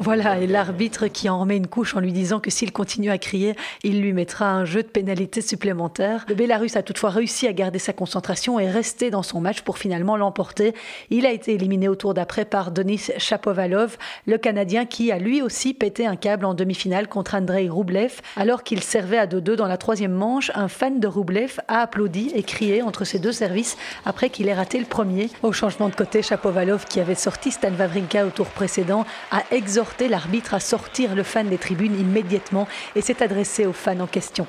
Voilà, 0.00 0.38
et 0.38 0.46
l'arbitre 0.46 1.06
qui 1.06 1.28
en 1.28 1.40
remet 1.40 1.56
une 1.56 1.66
couche 1.66 1.94
en 1.96 2.00
lui 2.00 2.12
disant 2.12 2.40
que 2.40 2.50
s'il 2.50 2.72
continue 2.72 3.10
à 3.10 3.18
crier, 3.18 3.54
il 3.82 4.00
lui 4.00 4.12
mettra 4.12 4.50
un 4.50 4.64
jeu 4.64 4.82
de 4.82 4.88
pénalité 4.88 5.40
supplémentaire. 5.40 6.24
Le 6.28 6.34
Bélarus 6.34 6.76
a 6.76 6.82
toutefois 6.82 7.10
réussi 7.10 7.46
à 7.46 7.52
garder 7.52 7.78
sa 7.78 7.92
concentration 7.92 8.58
et 8.58 8.68
rester 8.68 9.10
dans 9.10 9.22
son 9.22 9.40
match 9.40 9.62
pour 9.62 9.78
finalement 9.78 10.16
l'emporter. 10.16 10.74
Il 11.10 11.26
a 11.26 11.32
été 11.32 11.54
éliminé 11.54 11.88
au 11.88 11.94
tour 11.94 12.12
d'après 12.12 12.44
par 12.44 12.70
Denis 12.70 13.10
Chapovalov, 13.18 13.96
le 14.26 14.36
Canadien 14.36 14.84
qui 14.84 15.12
a 15.12 15.18
lui 15.18 15.42
aussi 15.42 15.74
pété 15.74 16.06
un 16.06 16.16
câble 16.16 16.44
en 16.44 16.54
demi-finale 16.54 17.08
contre 17.08 17.34
Andrei 17.34 17.68
Roublev. 17.68 18.20
Alors 18.36 18.62
qu'il 18.62 18.82
servait 18.82 19.18
à 19.18 19.26
2-2 19.26 19.54
dans 19.54 19.68
la 19.68 19.76
troisième 19.76 20.12
manche, 20.12 20.50
un 20.54 20.68
fan 20.68 21.00
de 21.00 21.06
Roublev 21.06 21.60
a 21.68 21.80
applaudi 21.80 22.32
et 22.34 22.42
crié 22.42 22.82
entre 22.82 23.04
ses 23.04 23.18
deux 23.18 23.32
services 23.32 23.76
après 24.04 24.28
qu'il 24.30 24.48
ait 24.48 24.54
raté 24.54 24.78
le 24.78 24.86
premier. 24.86 25.30
Au 25.42 25.52
changement 25.52 25.88
de 25.88 25.94
côté, 25.94 26.22
Chapovalov, 26.22 26.84
qui 26.86 27.00
avait 27.00 27.14
sorti 27.14 27.50
Stan 27.50 27.72
Wawrinka 27.72 28.26
au 28.26 28.30
tour 28.30 28.46
précédent, 28.46 29.04
a 29.30 29.42
exhorté 29.50 30.08
l'arbitre 30.08 30.54
à 30.54 30.60
sortir 30.60 31.14
le 31.14 31.22
fan 31.22 31.48
des 31.48 31.58
tribunes 31.58 31.98
immédiatement 31.98 32.66
et 32.94 33.00
s'est 33.00 33.22
adressé 33.22 33.66
aux 33.66 33.72
fans 33.72 34.00
en 34.00 34.06
question. 34.06 34.46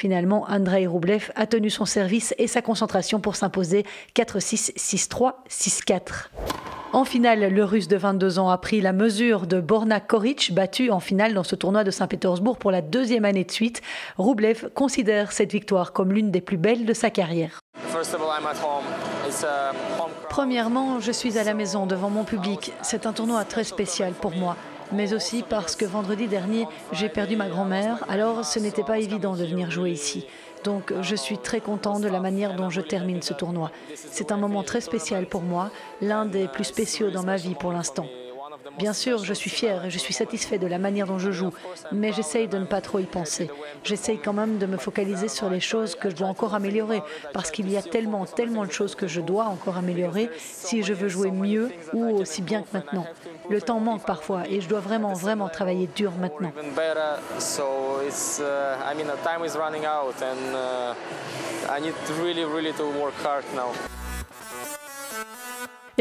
Finalement, 0.00 0.46
Andrei 0.48 0.86
Roublev 0.86 1.30
a 1.36 1.46
tenu 1.46 1.68
son 1.68 1.84
service 1.84 2.34
et 2.38 2.46
sa 2.46 2.62
concentration 2.62 3.20
pour 3.20 3.36
s'imposer 3.36 3.84
4-6, 4.16 4.74
6-3, 4.74 5.34
6-4. 5.50 6.30
En 6.94 7.04
finale, 7.04 7.52
le 7.52 7.64
Russe 7.64 7.86
de 7.86 7.98
22 7.98 8.38
ans 8.38 8.48
a 8.48 8.56
pris 8.56 8.80
la 8.80 8.92
mesure 8.92 9.46
de 9.46 9.60
Borna 9.60 10.00
Koric, 10.00 10.54
battu 10.54 10.90
en 10.90 10.98
finale 10.98 11.34
dans 11.34 11.44
ce 11.44 11.54
tournoi 11.54 11.84
de 11.84 11.90
Saint-Pétersbourg 11.90 12.56
pour 12.56 12.70
la 12.70 12.80
deuxième 12.80 13.24
année 13.24 13.44
de 13.44 13.50
suite. 13.50 13.82
Roublev 14.16 14.70
considère 14.74 15.32
cette 15.32 15.52
victoire 15.52 15.92
comme 15.92 16.12
l'une 16.12 16.30
des 16.30 16.40
plus 16.40 16.56
belles 16.56 16.86
de 16.86 16.94
sa 16.94 17.10
carrière. 17.10 17.60
Premièrement, 20.30 21.00
je 21.00 21.12
suis 21.12 21.38
à 21.38 21.44
la 21.44 21.52
maison 21.52 21.84
devant 21.84 22.08
mon 22.08 22.24
public. 22.24 22.72
C'est 22.82 23.04
un 23.04 23.12
tournoi 23.12 23.44
très 23.44 23.64
spécial 23.64 24.14
pour 24.14 24.30
moi 24.30 24.56
mais 24.92 25.14
aussi 25.14 25.44
parce 25.48 25.76
que 25.76 25.84
vendredi 25.84 26.26
dernier, 26.26 26.66
j'ai 26.92 27.08
perdu 27.08 27.36
ma 27.36 27.48
grand-mère, 27.48 28.04
alors 28.08 28.44
ce 28.44 28.58
n'était 28.58 28.82
pas 28.82 28.98
évident 28.98 29.34
de 29.34 29.44
venir 29.44 29.70
jouer 29.70 29.90
ici. 29.92 30.26
Donc 30.64 30.92
je 31.00 31.14
suis 31.14 31.38
très 31.38 31.60
content 31.60 32.00
de 32.00 32.08
la 32.08 32.20
manière 32.20 32.54
dont 32.56 32.70
je 32.70 32.80
termine 32.80 33.22
ce 33.22 33.32
tournoi. 33.32 33.70
C'est 33.94 34.32
un 34.32 34.36
moment 34.36 34.62
très 34.62 34.80
spécial 34.80 35.26
pour 35.26 35.42
moi, 35.42 35.70
l'un 36.00 36.26
des 36.26 36.48
plus 36.48 36.64
spéciaux 36.64 37.10
dans 37.10 37.22
ma 37.22 37.36
vie 37.36 37.54
pour 37.54 37.72
l'instant. 37.72 38.06
Bien 38.80 38.94
sûr, 38.94 39.22
je 39.22 39.34
suis 39.34 39.50
fier 39.50 39.84
et 39.84 39.90
je 39.90 39.98
suis 39.98 40.14
satisfait 40.14 40.56
de 40.56 40.66
la 40.66 40.78
manière 40.78 41.06
dont 41.06 41.18
je 41.18 41.30
joue, 41.30 41.52
mais 41.92 42.14
j'essaye 42.14 42.48
de 42.48 42.56
ne 42.56 42.64
pas 42.64 42.80
trop 42.80 42.98
y 42.98 43.04
penser. 43.04 43.50
J'essaye 43.84 44.18
quand 44.18 44.32
même 44.32 44.56
de 44.56 44.64
me 44.64 44.78
focaliser 44.78 45.28
sur 45.28 45.50
les 45.50 45.60
choses 45.60 45.94
que 45.94 46.08
je 46.08 46.16
dois 46.16 46.28
encore 46.28 46.54
améliorer, 46.54 47.02
parce 47.34 47.50
qu'il 47.50 47.70
y 47.70 47.76
a 47.76 47.82
tellement, 47.82 48.24
tellement 48.24 48.64
de 48.64 48.72
choses 48.72 48.94
que 48.94 49.06
je 49.06 49.20
dois 49.20 49.44
encore 49.44 49.76
améliorer 49.76 50.30
si 50.38 50.82
je 50.82 50.94
veux 50.94 51.08
jouer 51.08 51.30
mieux 51.30 51.70
ou 51.92 52.06
aussi 52.06 52.40
bien 52.40 52.62
que 52.62 52.68
maintenant. 52.72 53.06
Le 53.50 53.60
temps 53.60 53.80
manque 53.80 54.06
parfois 54.06 54.44
et 54.48 54.62
je 54.62 54.68
dois 54.68 54.80
vraiment, 54.80 55.12
vraiment 55.12 55.50
travailler 55.50 55.86
dur 55.94 56.12
maintenant. 56.18 56.52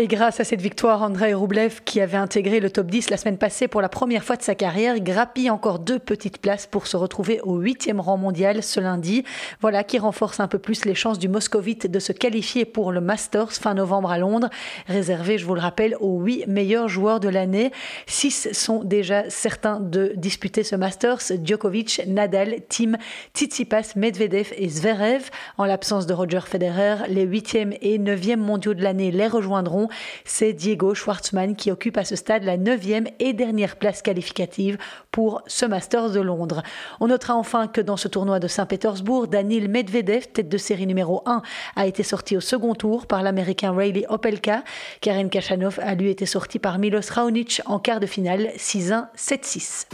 Et 0.02 0.08
grâce 0.08 0.40
à 0.40 0.46
cette 0.46 0.62
victoire, 0.62 1.02
Andrei 1.02 1.34
Roublev, 1.34 1.82
qui 1.84 2.00
avait 2.00 2.16
intégré 2.16 2.62
le 2.62 2.70
top 2.70 2.88
10 2.88 3.10
la 3.10 3.18
semaine 3.18 3.38
passée 3.38 3.68
pour 3.68 3.82
la 3.82 3.90
première 3.90 4.24
fois 4.24 4.38
de 4.38 4.42
sa 4.42 4.56
carrière, 4.56 4.98
grappille 5.02 5.50
encore 5.50 5.78
deux 5.78 6.00
petites 6.00 6.38
places 6.38 6.68
pour 6.68 6.88
se 6.88 6.96
retrouver 6.96 7.42
au 7.42 7.58
huitième 7.58 8.00
rang 8.00 8.16
mondial 8.16 8.64
ce 8.64 8.80
lundi. 8.80 9.26
Voilà 9.60 9.84
qui 9.84 10.00
renforce 10.00 10.40
un 10.40 10.48
peu 10.48 10.58
plus 10.58 10.86
les 10.86 10.96
chances 10.96 11.20
du 11.20 11.28
Moscovite 11.28 11.92
de 11.92 12.00
se 12.00 12.14
qualifier 12.14 12.64
pour 12.64 12.94
le 12.94 13.02
Masters 13.02 13.52
fin 13.52 13.74
novembre 13.74 14.10
à 14.10 14.18
Londres, 14.18 14.50
réservé, 14.88 15.38
je 15.38 15.46
vous 15.46 15.54
le 15.54 15.60
rappelle, 15.60 15.98
aux 16.00 16.22
huit 16.22 16.48
meilleurs 16.48 16.88
joueurs 16.88 17.20
de 17.20 17.28
l'année. 17.28 17.74
Six 18.08 18.54
sont 18.54 18.86
déjà 18.86 19.30
certains 19.30 19.82
de 19.82 20.14
disputer 20.16 20.64
ce 20.64 20.78
Masters 20.78 21.24
Djokovic, 21.44 22.04
Nadal, 22.08 22.62
Tim, 22.70 22.94
Tsitsipas, 23.36 23.96
Medvedev 23.98 24.54
et 24.56 24.70
Zverev. 24.70 25.30
En 25.58 25.66
l'absence 25.66 26.06
de 26.06 26.14
Roger 26.14 26.40
Federer, 26.46 27.06
les 27.10 27.24
huitièmes 27.24 27.74
et 27.82 27.98
neuvièmes 27.98 28.40
mondiaux 28.40 28.74
de 28.74 28.82
l'année 28.82 29.12
les 29.12 29.28
rejoindront 29.28 29.89
C'est 30.26 30.54
Diego 30.54 30.94
Schwartzmann 30.94 31.56
qui 31.56 31.72
occupe 31.72 31.98
à 31.98 32.04
ce 32.04 32.16
stade 32.16 32.44
la 32.44 32.58
neuvième 32.58 33.08
et 33.20 33.34
dernière 33.34 33.76
place 33.76 34.02
qualificative 34.02 34.78
pour 35.12 35.42
ce 35.48 35.66
Masters 35.66 36.12
de 36.12 36.20
Londres. 36.20 36.64
On 37.00 37.08
notera 37.08 37.36
enfin 37.36 37.68
que 37.68 37.82
dans 37.82 37.98
ce 37.98 38.08
tournoi 38.08 38.40
de 38.40 38.48
Saint-Pétersbourg, 38.48 39.28
Danil 39.28 39.70
Medvedev, 39.70 40.28
tête 40.28 40.50
de 40.50 40.58
série 40.58 40.88
numéro 40.88 41.22
1, 41.26 41.42
a 41.76 41.86
été 41.88 42.04
sorti 42.04 42.38
au 42.38 42.42
second 42.42 42.76
tour 42.76 43.08
par 43.08 43.24
l'américain 43.24 43.74
Rayleigh 43.74 44.06
Opelka. 44.10 44.64
Karen 45.02 45.30
Kachanov 45.30 45.80
a 45.82 45.96
lui 45.96 46.10
été 46.10 46.26
sorti 46.26 46.60
par 46.60 46.80
Milos 46.80 47.12
Raonic 47.12 47.62
en 47.66 47.80
quart 47.80 48.00
de 48.00 48.06
finale 48.06 48.52
6-1, 48.58 49.08
7-6. 49.18 49.88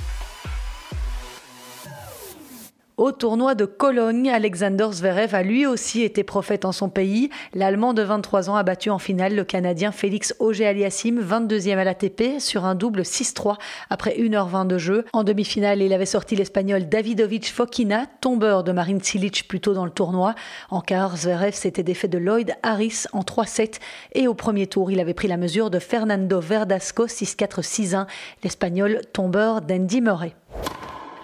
Au 2.98 3.12
tournoi 3.12 3.56
de 3.56 3.66
Cologne, 3.66 4.30
Alexander 4.30 4.88
Zverev 4.90 5.36
a 5.36 5.44
lui 5.44 5.66
aussi 5.66 6.04
été 6.04 6.24
prophète 6.24 6.64
en 6.64 6.72
son 6.72 6.88
pays. 6.88 7.30
L'Allemand 7.54 7.94
de 7.94 8.02
23 8.02 8.50
ans 8.50 8.56
a 8.56 8.64
battu 8.64 8.90
en 8.90 9.00
finale 9.00 9.36
le 9.36 9.44
Canadien 9.44 9.92
Félix 9.92 10.34
Auger-Aliassime, 10.40 11.22
22e 11.22 11.76
à 11.76 11.84
l'ATP, 11.84 12.40
sur 12.40 12.64
un 12.64 12.74
double 12.74 13.02
6-3 13.02 13.58
après 13.90 14.12
1h20 14.12 14.68
de 14.68 14.78
jeu. 14.78 15.04
En 15.12 15.26
demi-finale, 15.26 15.82
il 15.82 15.92
avait 15.92 16.06
sorti 16.06 16.38
l'Espagnol 16.38 16.88
Davidovic 16.88 17.52
Fokina, 17.52 18.06
tombeur 18.22 18.64
de 18.64 18.72
Marin 18.72 19.00
Cilic 19.02 19.46
plus 19.46 19.60
tôt 19.60 19.74
dans 19.74 19.84
le 19.84 19.92
tournoi. 19.92 20.34
En 20.70 20.80
quart, 20.80 21.18
Zverev 21.18 21.54
s'était 21.54 21.84
défait 21.84 22.08
de 22.08 22.18
Lloyd 22.18 22.56
Harris 22.64 23.08
en 23.12 23.24
3-7 23.24 23.82
et 24.14 24.30
au 24.30 24.36
premier 24.36 24.68
tour, 24.68 24.90
il 24.90 25.02
avait 25.02 25.14
pris 25.14 25.28
la 25.28 25.36
mesure 25.36 25.70
de 25.70 25.80
Fernando 25.80 26.40
Verdasco 26.40 27.08
6-4-6-1, 27.08 28.08
l'Espagnol 28.42 29.02
tombeur 29.12 29.60
d'Andy 29.60 30.00
Murray. 30.00 30.34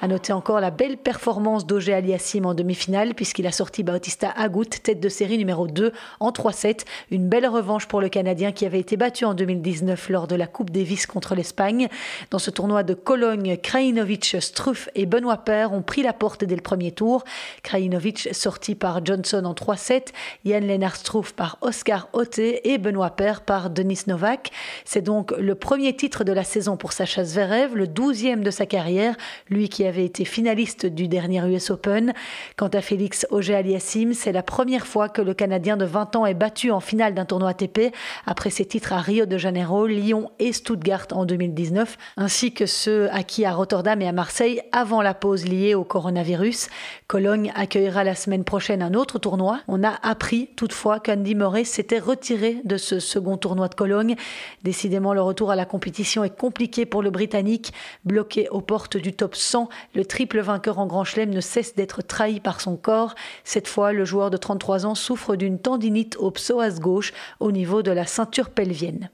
À 0.03 0.07
noter 0.07 0.33
encore 0.33 0.59
la 0.59 0.71
belle 0.71 0.97
performance 0.97 1.67
d'Auger 1.67 1.93
Aliassim 1.93 2.47
en 2.47 2.55
demi-finale, 2.55 3.13
puisqu'il 3.13 3.45
a 3.45 3.51
sorti 3.51 3.83
Bautista 3.83 4.31
Agut, 4.35 4.65
tête 4.65 4.99
de 4.99 5.09
série 5.09 5.37
numéro 5.37 5.67
2, 5.67 5.93
en 6.19 6.31
3-7. 6.31 6.85
Une 7.11 7.29
belle 7.29 7.47
revanche 7.47 7.85
pour 7.85 8.01
le 8.01 8.09
Canadien 8.09 8.51
qui 8.51 8.65
avait 8.65 8.79
été 8.79 8.97
battu 8.97 9.25
en 9.25 9.35
2019 9.35 10.09
lors 10.09 10.25
de 10.25 10.35
la 10.35 10.47
Coupe 10.47 10.71
Davis 10.71 11.05
contre 11.05 11.35
l'Espagne. 11.35 11.87
Dans 12.31 12.39
ce 12.39 12.49
tournoi 12.49 12.81
de 12.81 12.95
Cologne, 12.95 13.57
Krajinovic, 13.57 14.37
Struff 14.39 14.89
et 14.95 15.05
Benoît 15.05 15.37
Paire 15.37 15.71
ont 15.71 15.83
pris 15.83 16.01
la 16.01 16.13
porte 16.13 16.43
dès 16.45 16.55
le 16.55 16.63
premier 16.63 16.91
tour. 16.91 17.23
Krajinovic 17.61 18.29
sorti 18.31 18.73
par 18.73 19.05
Johnson 19.05 19.43
en 19.45 19.53
3-7, 19.53 20.07
Yann 20.45 20.65
Lennart 20.65 20.95
Struff 20.95 21.33
par 21.33 21.59
Oscar 21.61 22.09
Otte 22.13 22.39
et 22.39 22.79
Benoît 22.79 23.11
Paire 23.11 23.41
par 23.41 23.69
Denis 23.69 24.01
Novak. 24.07 24.49
C'est 24.83 25.03
donc 25.03 25.31
le 25.37 25.53
premier 25.53 25.95
titre 25.95 26.23
de 26.23 26.33
la 26.33 26.43
saison 26.43 26.75
pour 26.75 26.91
Sacha 26.91 27.23
Zverev, 27.23 27.75
le 27.75 27.85
douzième 27.85 28.43
de 28.43 28.49
sa 28.49 28.65
carrière, 28.65 29.15
lui 29.47 29.69
qui 29.69 29.85
a 29.85 29.90
avait 29.91 30.05
été 30.05 30.23
finaliste 30.23 30.85
du 30.85 31.09
dernier 31.09 31.45
US 31.53 31.69
Open. 31.69 32.13
Quant 32.55 32.69
à 32.69 32.79
Félix 32.79 33.27
Auger-Aliassime, 33.29 34.13
c'est 34.13 34.31
la 34.31 34.41
première 34.41 34.87
fois 34.87 35.09
que 35.09 35.21
le 35.21 35.33
Canadien 35.33 35.75
de 35.75 35.83
20 35.83 36.15
ans 36.15 36.25
est 36.25 36.33
battu 36.33 36.71
en 36.71 36.79
finale 36.79 37.13
d'un 37.13 37.25
tournoi 37.25 37.49
ATP 37.49 37.93
après 38.25 38.51
ses 38.51 38.63
titres 38.63 38.93
à 38.93 39.01
Rio 39.01 39.25
de 39.25 39.37
Janeiro, 39.37 39.87
Lyon 39.87 40.31
et 40.39 40.53
Stuttgart 40.53 41.07
en 41.11 41.25
2019, 41.25 41.97
ainsi 42.15 42.53
que 42.53 42.65
ceux 42.65 43.09
acquis 43.11 43.43
à 43.43 43.51
Rotterdam 43.51 44.01
et 44.01 44.07
à 44.07 44.13
Marseille 44.13 44.61
avant 44.71 45.01
la 45.01 45.13
pause 45.13 45.45
liée 45.45 45.75
au 45.75 45.83
coronavirus. 45.83 46.69
Cologne 47.07 47.51
accueillera 47.53 48.05
la 48.05 48.15
semaine 48.15 48.45
prochaine 48.45 48.81
un 48.81 48.93
autre 48.93 49.19
tournoi. 49.19 49.59
On 49.67 49.83
a 49.83 49.99
appris 50.03 50.51
toutefois 50.55 51.01
qu'Andy 51.01 51.35
Murray 51.35 51.65
s'était 51.65 51.99
retiré 51.99 52.61
de 52.63 52.77
ce 52.77 53.01
second 53.01 53.35
tournoi 53.35 53.67
de 53.67 53.75
Cologne. 53.75 54.15
Décidément, 54.63 55.13
le 55.13 55.21
retour 55.21 55.51
à 55.51 55.57
la 55.57 55.65
compétition 55.65 56.23
est 56.23 56.33
compliqué 56.37 56.85
pour 56.85 57.03
le 57.03 57.09
Britannique, 57.09 57.73
bloqué 58.05 58.47
aux 58.47 58.61
portes 58.61 58.95
du 58.95 59.11
top 59.11 59.35
100 59.35 59.67
le 59.93 60.05
triple 60.05 60.39
vainqueur 60.39 60.79
en 60.79 60.87
Grand 60.87 61.03
Chelem 61.03 61.29
ne 61.29 61.41
cesse 61.41 61.75
d'être 61.75 62.01
trahi 62.01 62.39
par 62.39 62.61
son 62.61 62.75
corps. 62.75 63.15
Cette 63.43 63.67
fois, 63.67 63.93
le 63.93 64.05
joueur 64.05 64.29
de 64.29 64.37
33 64.37 64.85
ans 64.85 64.95
souffre 64.95 65.35
d'une 65.35 65.59
tendinite 65.59 66.17
au 66.17 66.31
psoas 66.31 66.79
gauche 66.79 67.13
au 67.39 67.51
niveau 67.51 67.81
de 67.81 67.91
la 67.91 68.05
ceinture 68.05 68.49
pelvienne. 68.49 69.09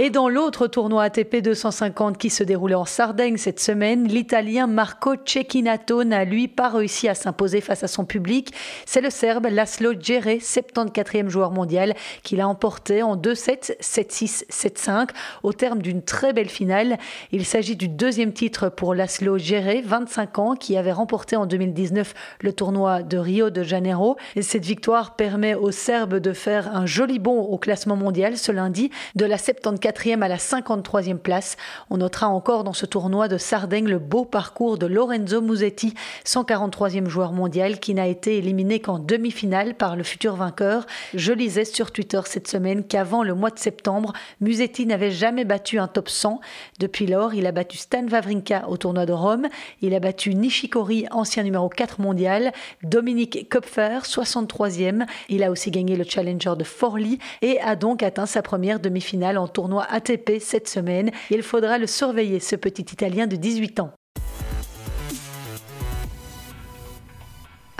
Et 0.00 0.10
dans 0.10 0.28
l'autre 0.28 0.68
tournoi 0.68 1.02
ATP 1.02 1.38
250 1.42 2.18
qui 2.18 2.30
se 2.30 2.44
déroulait 2.44 2.76
en 2.76 2.84
Sardaigne 2.84 3.36
cette 3.36 3.58
semaine, 3.58 4.06
l'Italien 4.06 4.68
Marco 4.68 5.16
Cecchinato 5.24 6.04
n'a 6.04 6.24
lui 6.24 6.46
pas 6.46 6.68
réussi 6.68 7.08
à 7.08 7.16
s'imposer 7.16 7.60
face 7.60 7.82
à 7.82 7.88
son 7.88 8.04
public. 8.04 8.54
C'est 8.86 9.00
le 9.00 9.10
Serbe 9.10 9.48
Laszlo 9.50 9.94
Djere, 9.94 10.38
74e 10.38 11.26
joueur 11.26 11.50
mondial, 11.50 11.96
qui 12.22 12.36
l'a 12.36 12.46
emporté 12.46 13.02
en 13.02 13.16
2-7, 13.16 13.76
7-6, 13.80 14.44
7-5 14.48 15.08
au 15.42 15.52
terme 15.52 15.82
d'une 15.82 16.02
très 16.02 16.32
belle 16.32 16.48
finale. 16.48 16.96
Il 17.32 17.44
s'agit 17.44 17.74
du 17.74 17.88
deuxième 17.88 18.32
titre 18.32 18.68
pour 18.68 18.94
Laszlo 18.94 19.36
Djere, 19.36 19.82
25 19.84 20.38
ans, 20.38 20.54
qui 20.54 20.76
avait 20.76 20.92
remporté 20.92 21.34
en 21.34 21.44
2019 21.46 22.14
le 22.42 22.52
tournoi 22.52 23.02
de 23.02 23.18
Rio 23.18 23.50
de 23.50 23.64
Janeiro. 23.64 24.16
Et 24.36 24.42
cette 24.42 24.64
victoire 24.64 25.16
permet 25.16 25.56
aux 25.56 25.72
Serbes 25.72 26.20
de 26.20 26.32
faire 26.32 26.72
un 26.76 26.86
joli 26.86 27.18
bond 27.18 27.40
au 27.40 27.58
classement 27.58 27.96
mondial 27.96 28.36
ce 28.36 28.52
lundi 28.52 28.92
de 29.16 29.24
la 29.24 29.38
74 29.38 29.87
quatrième 29.88 30.22
à 30.22 30.28
la 30.28 30.36
53e 30.36 31.16
place. 31.16 31.56
On 31.88 31.96
notera 31.96 32.28
encore 32.28 32.62
dans 32.62 32.74
ce 32.74 32.84
tournoi 32.84 33.26
de 33.26 33.38
Sardaigne 33.38 33.88
le 33.88 33.98
beau 33.98 34.26
parcours 34.26 34.76
de 34.76 34.84
Lorenzo 34.84 35.40
Musetti, 35.40 35.94
143e 36.26 37.08
joueur 37.08 37.32
mondial 37.32 37.80
qui 37.80 37.94
n'a 37.94 38.06
été 38.06 38.36
éliminé 38.36 38.80
qu'en 38.80 38.98
demi-finale 38.98 39.74
par 39.74 39.96
le 39.96 40.02
futur 40.02 40.36
vainqueur. 40.36 40.84
Je 41.14 41.32
lisais 41.32 41.64
sur 41.64 41.90
Twitter 41.90 42.20
cette 42.26 42.48
semaine 42.48 42.84
qu'avant 42.84 43.22
le 43.22 43.32
mois 43.32 43.48
de 43.48 43.58
septembre, 43.58 44.12
Musetti 44.42 44.84
n'avait 44.84 45.10
jamais 45.10 45.46
battu 45.46 45.78
un 45.78 45.88
top 45.88 46.10
100. 46.10 46.38
Depuis 46.78 47.06
lors, 47.06 47.32
il 47.32 47.46
a 47.46 47.52
battu 47.52 47.78
Stan 47.78 48.06
Wawrinka 48.06 48.68
au 48.68 48.76
tournoi 48.76 49.06
de 49.06 49.14
Rome, 49.14 49.48
il 49.80 49.94
a 49.94 50.00
battu 50.00 50.34
Nishikori, 50.34 51.06
ancien 51.12 51.44
numéro 51.44 51.70
4 51.70 52.02
mondial, 52.02 52.52
Dominique 52.82 53.48
Kopfer, 53.48 54.00
63e. 54.02 55.06
Il 55.30 55.42
a 55.42 55.50
aussi 55.50 55.70
gagné 55.70 55.96
le 55.96 56.04
Challenger 56.04 56.56
de 56.58 56.64
Forlì 56.64 57.18
et 57.40 57.58
a 57.60 57.74
donc 57.74 58.02
atteint 58.02 58.26
sa 58.26 58.42
première 58.42 58.80
demi-finale 58.80 59.38
en 59.38 59.48
tournoi 59.48 59.77
ATP 59.80 60.40
cette 60.40 60.68
semaine. 60.68 61.10
Il 61.30 61.42
faudra 61.42 61.78
le 61.78 61.86
surveiller, 61.86 62.40
ce 62.40 62.56
petit 62.56 62.82
Italien 62.82 63.26
de 63.26 63.36
18 63.36 63.80
ans. 63.80 63.92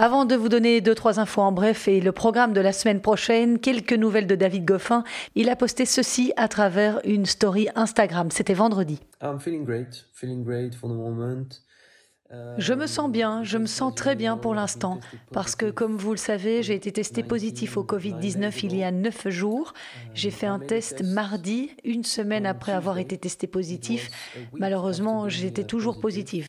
Avant 0.00 0.24
de 0.24 0.37
vous 0.37 0.48
donner 0.48 0.80
deux, 0.80 0.94
trois 0.94 1.18
infos 1.18 1.40
en 1.40 1.50
bref 1.50 1.88
et 1.88 2.00
le 2.00 2.12
programme 2.12 2.52
de 2.52 2.61
la 2.61 2.72
semaine 2.72 3.00
prochaine, 3.00 3.58
quelques 3.58 3.92
nouvelles 3.92 4.28
de 4.28 4.37
David 4.37 4.64
Goffin. 4.64 5.02
Il 5.34 5.48
a 5.50 5.56
posté 5.56 5.87
ceci 5.87 6.32
à 6.37 6.46
travers 6.46 7.00
une 7.04 7.26
story 7.26 7.68
Instagram. 7.74 8.30
C'était 8.30 8.54
vendredi. 8.54 9.00
Je 12.58 12.74
me 12.74 12.86
sens 12.86 13.10
bien, 13.10 13.42
je 13.42 13.56
me 13.56 13.66
sens 13.66 13.94
très 13.94 14.14
bien 14.14 14.36
pour 14.36 14.54
l'instant, 14.54 15.00
parce 15.32 15.56
que 15.56 15.70
comme 15.70 15.96
vous 15.96 16.10
le 16.10 16.18
savez, 16.18 16.62
j'ai 16.62 16.74
été 16.74 16.92
testé 16.92 17.22
positif 17.22 17.76
au 17.78 17.84
Covid-19 17.84 18.60
il 18.64 18.76
y 18.76 18.84
a 18.84 18.90
neuf 18.90 19.28
jours. 19.28 19.72
J'ai 20.14 20.30
fait 20.30 20.46
un 20.46 20.58
test 20.58 21.02
mardi, 21.02 21.70
une 21.84 22.04
semaine 22.04 22.44
après 22.44 22.72
avoir 22.72 22.98
été 22.98 23.16
testé 23.16 23.46
positif. 23.46 24.10
Malheureusement, 24.52 25.28
j'étais 25.28 25.64
toujours 25.64 26.00
positif. 26.00 26.46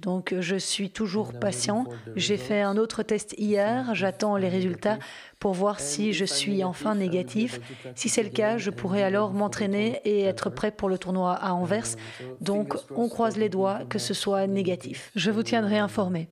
Donc 0.00 0.34
je 0.40 0.56
suis 0.56 0.90
toujours 0.90 1.38
patient. 1.38 1.86
J'ai 2.16 2.36
fait 2.36 2.60
un 2.60 2.76
autre 2.76 3.02
test 3.02 3.34
hier, 3.38 3.94
j'attends 3.94 4.36
les 4.36 4.48
résultats 4.48 4.98
pour 5.38 5.52
voir 5.52 5.80
si 5.80 6.12
je 6.12 6.24
suis 6.24 6.64
enfin 6.64 6.94
négatif. 6.94 7.60
Si 7.94 8.08
c'est 8.08 8.22
le 8.22 8.30
cas, 8.30 8.58
je 8.58 8.70
pourrai 8.70 9.02
alors 9.02 9.32
m'entraîner 9.32 10.00
et 10.04 10.22
être 10.22 10.50
prêt 10.50 10.72
pour 10.72 10.88
le 10.88 10.98
tournoi 10.98 11.34
à 11.34 11.52
Anvers. 11.52 11.96
Donc 12.40 12.76
on 12.90 13.08
croise 13.08 13.36
les 13.36 13.48
doigts 13.48 13.84
que 13.88 13.98
ce 13.98 14.14
soit 14.14 14.46
négatif. 14.46 15.10
Je 15.14 15.30
vous 15.30 15.42
tiendrai 15.42 15.78
informé. 15.78 16.28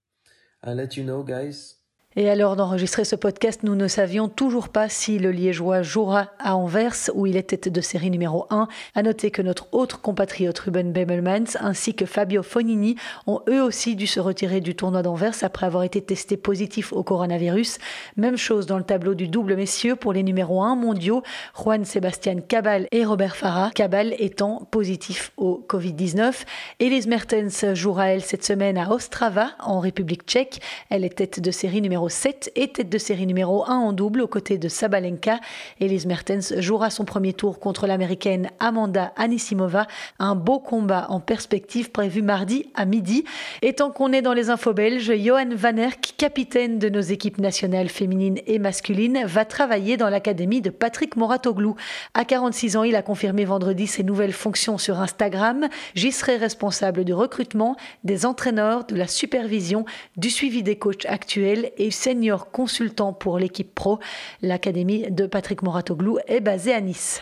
Et 2.16 2.28
alors 2.28 2.56
d'enregistrer 2.56 3.04
ce 3.04 3.14
podcast, 3.14 3.60
nous 3.62 3.76
ne 3.76 3.86
savions 3.86 4.28
toujours 4.28 4.70
pas 4.70 4.88
si 4.88 5.20
le 5.20 5.30
Liégeois 5.30 5.82
jouera 5.82 6.30
à 6.40 6.56
Anvers, 6.56 6.96
où 7.14 7.24
il 7.26 7.36
était 7.36 7.70
de 7.70 7.80
série 7.80 8.10
numéro 8.10 8.46
1. 8.50 8.66
À 8.96 9.02
noter 9.04 9.30
que 9.30 9.42
notre 9.42 9.68
autre 9.70 10.00
compatriote 10.00 10.58
Ruben 10.58 10.92
Bemelmans 10.92 11.56
ainsi 11.60 11.94
que 11.94 12.06
Fabio 12.06 12.42
Fonini 12.42 12.96
ont 13.28 13.42
eux 13.48 13.62
aussi 13.62 13.94
dû 13.94 14.08
se 14.08 14.18
retirer 14.18 14.60
du 14.60 14.74
tournoi 14.74 15.02
d'Anvers 15.02 15.36
après 15.42 15.66
avoir 15.66 15.84
été 15.84 16.02
testés 16.02 16.36
positifs 16.36 16.92
au 16.92 17.04
coronavirus. 17.04 17.78
Même 18.16 18.36
chose 18.36 18.66
dans 18.66 18.78
le 18.78 18.82
tableau 18.82 19.14
du 19.14 19.28
double 19.28 19.54
messieurs 19.54 19.94
pour 19.94 20.12
les 20.12 20.24
numéros 20.24 20.64
1 20.64 20.74
mondiaux, 20.74 21.22
Juan 21.56 21.84
Sebastian 21.84 22.40
Cabal 22.40 22.88
et 22.90 23.04
Robert 23.04 23.36
Farah, 23.36 23.70
Cabal 23.72 24.16
étant 24.18 24.66
positif 24.72 25.30
au 25.36 25.64
Covid-19. 25.68 26.42
Elise 26.80 27.06
Mertens 27.06 27.72
jouera 27.74 28.08
elle 28.08 28.22
cette 28.22 28.44
semaine 28.44 28.78
à 28.78 28.90
Ostrava, 28.90 29.52
en 29.60 29.78
République 29.78 30.24
tchèque. 30.24 30.60
Elle 30.88 31.04
est 31.04 31.10
tête 31.10 31.38
de 31.38 31.52
série 31.52 31.80
numéro 31.80 32.00
7 32.10 32.52
et 32.56 32.68
tête 32.68 32.90
de 32.90 32.98
série 32.98 33.26
numéro 33.26 33.64
1 33.66 33.74
en 33.74 33.92
double 33.92 34.20
aux 34.20 34.28
côtés 34.28 34.58
de 34.58 34.68
Sabalenka. 34.68 35.40
Elise 35.80 36.06
Mertens 36.06 36.54
jouera 36.58 36.90
son 36.90 37.04
premier 37.04 37.32
tour 37.32 37.58
contre 37.58 37.86
l'américaine 37.86 38.50
Amanda 38.58 39.12
Anisimova. 39.16 39.86
Un 40.18 40.34
beau 40.34 40.58
combat 40.58 41.06
en 41.08 41.20
perspective 41.20 41.90
prévu 41.90 42.22
mardi 42.22 42.66
à 42.74 42.84
midi. 42.84 43.24
Et 43.62 43.72
tant 43.72 43.90
qu'on 43.90 44.12
est 44.12 44.22
dans 44.22 44.34
les 44.34 44.50
infos 44.50 44.74
belges, 44.74 45.12
Johan 45.16 45.50
Van 45.54 45.76
Erck, 45.76 46.14
capitaine 46.18 46.78
de 46.78 46.88
nos 46.88 47.00
équipes 47.00 47.38
nationales 47.38 47.88
féminines 47.88 48.40
et 48.46 48.58
masculines, 48.58 49.22
va 49.24 49.44
travailler 49.44 49.96
dans 49.96 50.10
l'académie 50.10 50.60
de 50.60 50.70
Patrick 50.70 51.16
Moratoglou. 51.16 51.76
À 52.14 52.24
46 52.24 52.76
ans, 52.76 52.82
il 52.82 52.96
a 52.96 53.02
confirmé 53.02 53.44
vendredi 53.44 53.86
ses 53.86 54.02
nouvelles 54.02 54.32
fonctions 54.32 54.78
sur 54.78 55.00
Instagram. 55.00 55.68
J'y 55.94 56.12
serai 56.12 56.36
responsable 56.36 57.04
du 57.04 57.14
recrutement, 57.14 57.76
des 58.04 58.26
entraîneurs, 58.26 58.84
de 58.84 58.96
la 58.96 59.06
supervision, 59.06 59.84
du 60.16 60.30
suivi 60.30 60.62
des 60.62 60.76
coachs 60.76 61.06
actuels 61.06 61.70
et 61.78 61.89
senior 61.90 62.50
consultant 62.50 63.12
pour 63.12 63.38
l'équipe 63.38 63.74
pro. 63.74 63.98
L'académie 64.42 65.10
de 65.10 65.26
Patrick 65.26 65.62
Moratoglou 65.62 66.18
est 66.26 66.40
basée 66.40 66.72
à 66.72 66.80
Nice. 66.80 67.20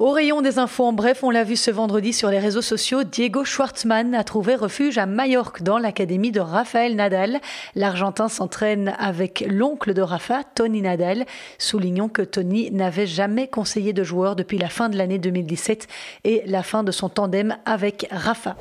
Au 0.00 0.10
rayon 0.10 0.42
des 0.42 0.58
infos 0.58 0.84
en 0.84 0.92
bref, 0.92 1.22
on 1.22 1.30
l'a 1.30 1.44
vu 1.44 1.54
ce 1.54 1.70
vendredi 1.70 2.12
sur 2.12 2.28
les 2.28 2.40
réseaux 2.40 2.62
sociaux, 2.62 3.04
Diego 3.04 3.44
Schwartzmann 3.44 4.12
a 4.14 4.24
trouvé 4.24 4.56
refuge 4.56 4.98
à 4.98 5.06
Majorque 5.06 5.62
dans 5.62 5.78
l'académie 5.78 6.32
de 6.32 6.40
Rafael 6.40 6.96
Nadal. 6.96 7.40
L'Argentin 7.76 8.28
s'entraîne 8.28 8.94
avec 8.98 9.44
l'oncle 9.48 9.94
de 9.94 10.02
Rafa, 10.02 10.42
Tony 10.56 10.82
Nadal. 10.82 11.26
Soulignons 11.58 12.08
que 12.08 12.22
Tony 12.22 12.72
n'avait 12.72 13.06
jamais 13.06 13.46
conseillé 13.46 13.92
de 13.92 14.02
joueur 14.02 14.34
depuis 14.34 14.58
la 14.58 14.68
fin 14.68 14.88
de 14.88 14.98
l'année 14.98 15.18
2017 15.18 15.86
et 16.24 16.42
la 16.44 16.64
fin 16.64 16.82
de 16.82 16.90
son 16.90 17.08
tandem 17.08 17.56
avec 17.64 18.08
Rafa. 18.10 18.56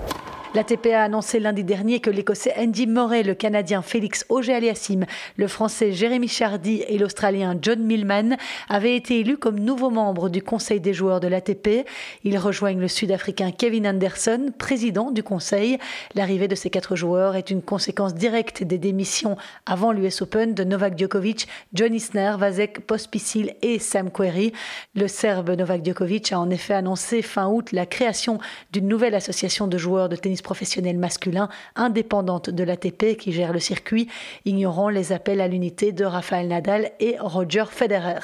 L'ATP 0.56 0.94
a 0.94 1.02
annoncé 1.02 1.40
lundi 1.40 1.64
dernier 1.64 2.00
que 2.00 2.12
l'Écossais 2.12 2.54
Andy 2.60 2.86
Murray, 2.86 3.24
le 3.24 3.34
Canadien 3.34 3.82
Félix 3.82 4.24
Auger-Aliassime, 4.30 5.08
le 5.36 5.48
Français 5.48 5.94
Jérémy 5.94 6.28
Chardy 6.28 6.84
et 6.88 7.00
l'Australien 7.00 7.58
John 7.60 7.82
Millman 7.82 8.38
avaient 8.70 8.96
été 8.96 9.20
élus 9.20 9.38
comme 9.38 9.60
nouveaux 9.60 9.90
membres 9.90 10.30
du 10.30 10.44
Conseil 10.44 10.80
des 10.80 10.94
joueurs 10.94 11.20
de 11.22 11.28
l'ATP. 11.28 11.88
Ils 12.24 12.38
rejoignent 12.38 12.80
le 12.80 12.88
Sud-Africain 12.88 13.50
Kevin 13.50 13.88
Anderson, 13.88 14.52
président 14.56 15.10
du 15.10 15.24
Conseil. 15.24 15.80
L'arrivée 16.14 16.48
de 16.48 16.54
ces 16.54 16.70
quatre 16.70 16.96
joueurs 16.96 17.36
est 17.36 17.50
une 17.50 17.64
conséquence 17.64 18.14
directe 18.14 18.62
des 18.62 18.78
démissions 18.78 19.38
avant 19.66 19.92
l'US 19.92 20.22
Open 20.22 20.54
de 20.54 20.64
Novak 20.64 21.00
Djokovic, 21.00 21.48
John 21.74 21.96
Isner, 21.96 22.36
Vasek 22.38 22.82
Pospisil 22.82 23.56
et 23.64 23.80
Sam 23.80 24.12
Querrey. 24.12 24.52
Le 24.94 25.08
Serbe 25.08 25.50
Novak 25.50 25.84
Djokovic 25.84 26.32
a 26.32 26.40
en 26.40 26.52
effet 26.52 26.76
annoncé 26.76 27.24
fin 27.24 27.48
août 27.48 27.72
la 27.72 27.88
création 27.88 28.38
d'une 28.72 28.88
nouvelle 28.88 29.16
association 29.16 29.66
de 29.66 29.80
joueurs 29.80 30.10
de 30.10 30.16
tennis 30.16 30.43
professionnelle 30.44 31.00
masculin 31.00 31.50
indépendante 31.76 32.52
de 32.52 32.64
l'ATP 32.64 33.18
qui 33.18 33.32
gère 33.32 33.54
le 33.54 33.60
circuit, 33.60 34.08
ignorant 34.46 34.90
les 34.90 35.12
appels 35.12 35.42
à 35.42 35.48
l'unité 35.48 35.92
de 35.92 36.06
Rafael 36.06 36.48
Nadal 36.48 36.92
et 37.00 37.18
Roger 37.20 37.66
Federer. 37.72 38.20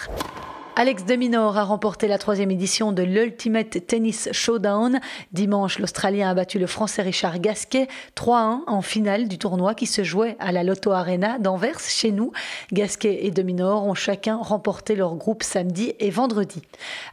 Alex 0.79 1.03
de 1.03 1.35
a 1.35 1.63
remporté 1.65 2.07
la 2.07 2.17
troisième 2.17 2.51
édition 2.51 2.93
de 2.93 3.03
l'Ultimate 3.03 3.85
Tennis 3.85 4.29
Showdown. 4.31 5.01
Dimanche, 5.33 5.77
l'Australien 5.77 6.29
a 6.29 6.33
battu 6.33 6.57
le 6.57 6.67
Français 6.67 7.01
Richard 7.01 7.41
Gasquet 7.41 7.89
3-1 8.15 8.61
en 8.65 8.81
finale 8.81 9.27
du 9.27 9.37
tournoi 9.37 9.73
qui 9.73 9.87
se 9.87 10.05
jouait 10.05 10.37
à 10.39 10.53
la 10.53 10.63
Lotto 10.63 10.93
Arena 10.93 11.37
d'Anvers, 11.37 11.81
chez 11.81 12.11
nous. 12.11 12.31
Gasquet 12.71 13.25
et 13.25 13.31
de 13.31 13.43
ont 13.61 13.93
chacun 13.93 14.37
remporté 14.37 14.95
leur 14.95 15.15
groupe 15.15 15.43
samedi 15.43 15.95
et 15.99 16.11
vendredi. 16.11 16.61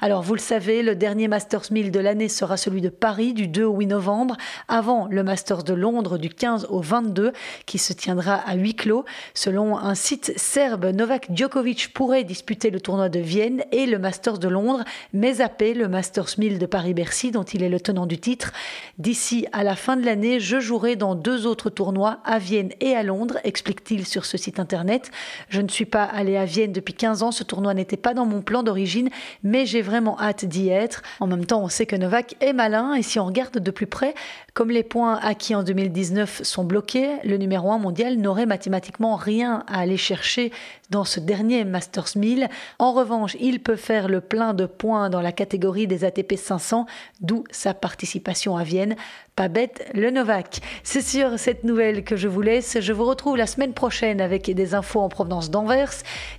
Alors, 0.00 0.22
vous 0.22 0.34
le 0.34 0.40
savez, 0.40 0.84
le 0.84 0.94
dernier 0.94 1.26
Masters 1.26 1.72
1000 1.72 1.90
de 1.90 1.98
l'année 1.98 2.28
sera 2.28 2.56
celui 2.56 2.80
de 2.80 2.88
Paris 2.88 3.32
du 3.34 3.48
2 3.48 3.64
au 3.64 3.78
8 3.78 3.86
novembre, 3.86 4.36
avant 4.68 5.08
le 5.10 5.24
Masters 5.24 5.64
de 5.64 5.74
Londres 5.74 6.18
du 6.18 6.28
15 6.28 6.68
au 6.70 6.80
22 6.80 7.32
qui 7.66 7.78
se 7.78 7.92
tiendra 7.92 8.34
à 8.34 8.54
huis 8.54 8.76
clos. 8.76 9.04
Selon 9.34 9.76
un 9.76 9.96
site 9.96 10.34
serbe, 10.36 10.84
Novak 10.84 11.30
Djokovic 11.34 11.92
pourrait 11.92 12.22
disputer 12.22 12.70
le 12.70 12.80
tournoi 12.80 13.08
de 13.08 13.18
Vienne 13.18 13.55
et 13.72 13.86
le 13.86 13.98
Masters 13.98 14.38
de 14.38 14.48
Londres, 14.48 14.84
mais 15.12 15.34
zappé 15.34 15.74
le 15.74 15.88
Masters 15.88 16.38
1000 16.38 16.58
de 16.58 16.66
Paris-Bercy 16.66 17.30
dont 17.30 17.42
il 17.42 17.62
est 17.62 17.68
le 17.68 17.80
tenant 17.80 18.06
du 18.06 18.18
titre. 18.18 18.52
D'ici 18.98 19.46
à 19.52 19.64
la 19.64 19.76
fin 19.76 19.96
de 19.96 20.04
l'année, 20.04 20.40
je 20.40 20.60
jouerai 20.60 20.96
dans 20.96 21.14
deux 21.14 21.46
autres 21.46 21.70
tournois 21.70 22.18
à 22.24 22.38
Vienne 22.38 22.70
et 22.80 22.94
à 22.94 23.02
Londres, 23.02 23.38
explique-t-il 23.44 24.06
sur 24.06 24.24
ce 24.24 24.36
site 24.36 24.58
internet. 24.58 25.10
Je 25.48 25.60
ne 25.60 25.68
suis 25.68 25.84
pas 25.84 26.04
allé 26.04 26.36
à 26.36 26.44
Vienne 26.44 26.72
depuis 26.72 26.94
15 26.94 27.22
ans, 27.22 27.32
ce 27.32 27.44
tournoi 27.44 27.74
n'était 27.74 27.96
pas 27.96 28.14
dans 28.14 28.26
mon 28.26 28.42
plan 28.42 28.62
d'origine, 28.62 29.10
mais 29.42 29.66
j'ai 29.66 29.82
vraiment 29.82 30.20
hâte 30.20 30.44
d'y 30.44 30.68
être. 30.68 31.02
En 31.20 31.26
même 31.26 31.46
temps, 31.46 31.62
on 31.62 31.68
sait 31.68 31.86
que 31.86 31.96
Novak 31.96 32.36
est 32.40 32.52
malin 32.52 32.94
et 32.94 33.02
si 33.02 33.18
on 33.18 33.26
regarde 33.26 33.58
de 33.58 33.70
plus 33.70 33.86
près, 33.86 34.14
comme 34.56 34.70
les 34.70 34.82
points 34.82 35.16
acquis 35.16 35.54
en 35.54 35.62
2019 35.62 36.42
sont 36.42 36.64
bloqués, 36.64 37.18
le 37.24 37.36
numéro 37.36 37.70
1 37.72 37.76
mondial 37.76 38.16
n'aurait 38.16 38.46
mathématiquement 38.46 39.14
rien 39.14 39.62
à 39.66 39.80
aller 39.80 39.98
chercher 39.98 40.50
dans 40.88 41.04
ce 41.04 41.20
dernier 41.20 41.64
Masters 41.66 42.16
1000. 42.16 42.48
En 42.78 42.94
revanche, 42.94 43.36
il 43.38 43.60
peut 43.60 43.76
faire 43.76 44.08
le 44.08 44.22
plein 44.22 44.54
de 44.54 44.64
points 44.64 45.10
dans 45.10 45.20
la 45.20 45.30
catégorie 45.30 45.86
des 45.86 46.04
ATP 46.04 46.36
500, 46.36 46.86
d'où 47.20 47.44
sa 47.50 47.74
participation 47.74 48.56
à 48.56 48.64
Vienne. 48.64 48.96
Pas 49.36 49.48
bête, 49.48 49.86
le 49.92 50.10
Novak. 50.10 50.62
C'est 50.82 51.02
sur 51.02 51.38
cette 51.38 51.62
nouvelle 51.62 52.04
que 52.04 52.16
je 52.16 52.26
vous 52.26 52.40
laisse. 52.40 52.80
Je 52.80 52.94
vous 52.94 53.04
retrouve 53.04 53.36
la 53.36 53.46
semaine 53.46 53.74
prochaine 53.74 54.22
avec 54.22 54.50
des 54.50 54.74
infos 54.74 55.00
en 55.00 55.10
provenance 55.10 55.50
d'Anvers. 55.50 55.92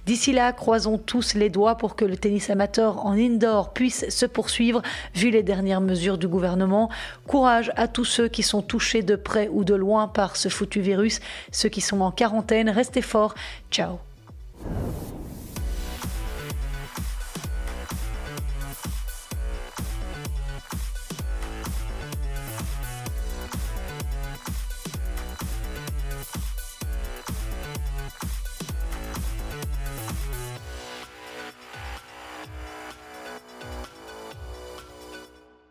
D'ici 0.07 0.33
là, 0.33 0.51
croisons 0.51 0.97
tous 0.97 1.35
les 1.35 1.51
doigts 1.51 1.75
pour 1.75 1.95
que 1.95 2.05
le 2.05 2.17
tennis 2.17 2.49
amateur 2.49 3.05
en 3.05 3.11
indoor 3.11 3.71
puisse 3.71 4.09
se 4.09 4.25
poursuivre 4.25 4.81
vu 5.13 5.29
les 5.29 5.43
dernières 5.43 5.79
mesures 5.79 6.17
du 6.17 6.27
gouvernement. 6.27 6.89
Courage 7.27 7.71
à 7.75 7.87
tous 7.87 8.05
ceux 8.05 8.29
qui 8.29 8.41
sont 8.41 8.63
touchés 8.63 9.03
de 9.03 9.15
près 9.15 9.47
ou 9.51 9.63
de 9.63 9.75
loin 9.75 10.07
par 10.07 10.35
ce 10.35 10.49
foutu 10.49 10.81
virus. 10.81 11.19
Ceux 11.51 11.69
qui 11.69 11.81
sont 11.81 12.01
en 12.01 12.09
quarantaine, 12.09 12.67
restez 12.67 13.03
forts. 13.03 13.35
Ciao 13.69 13.99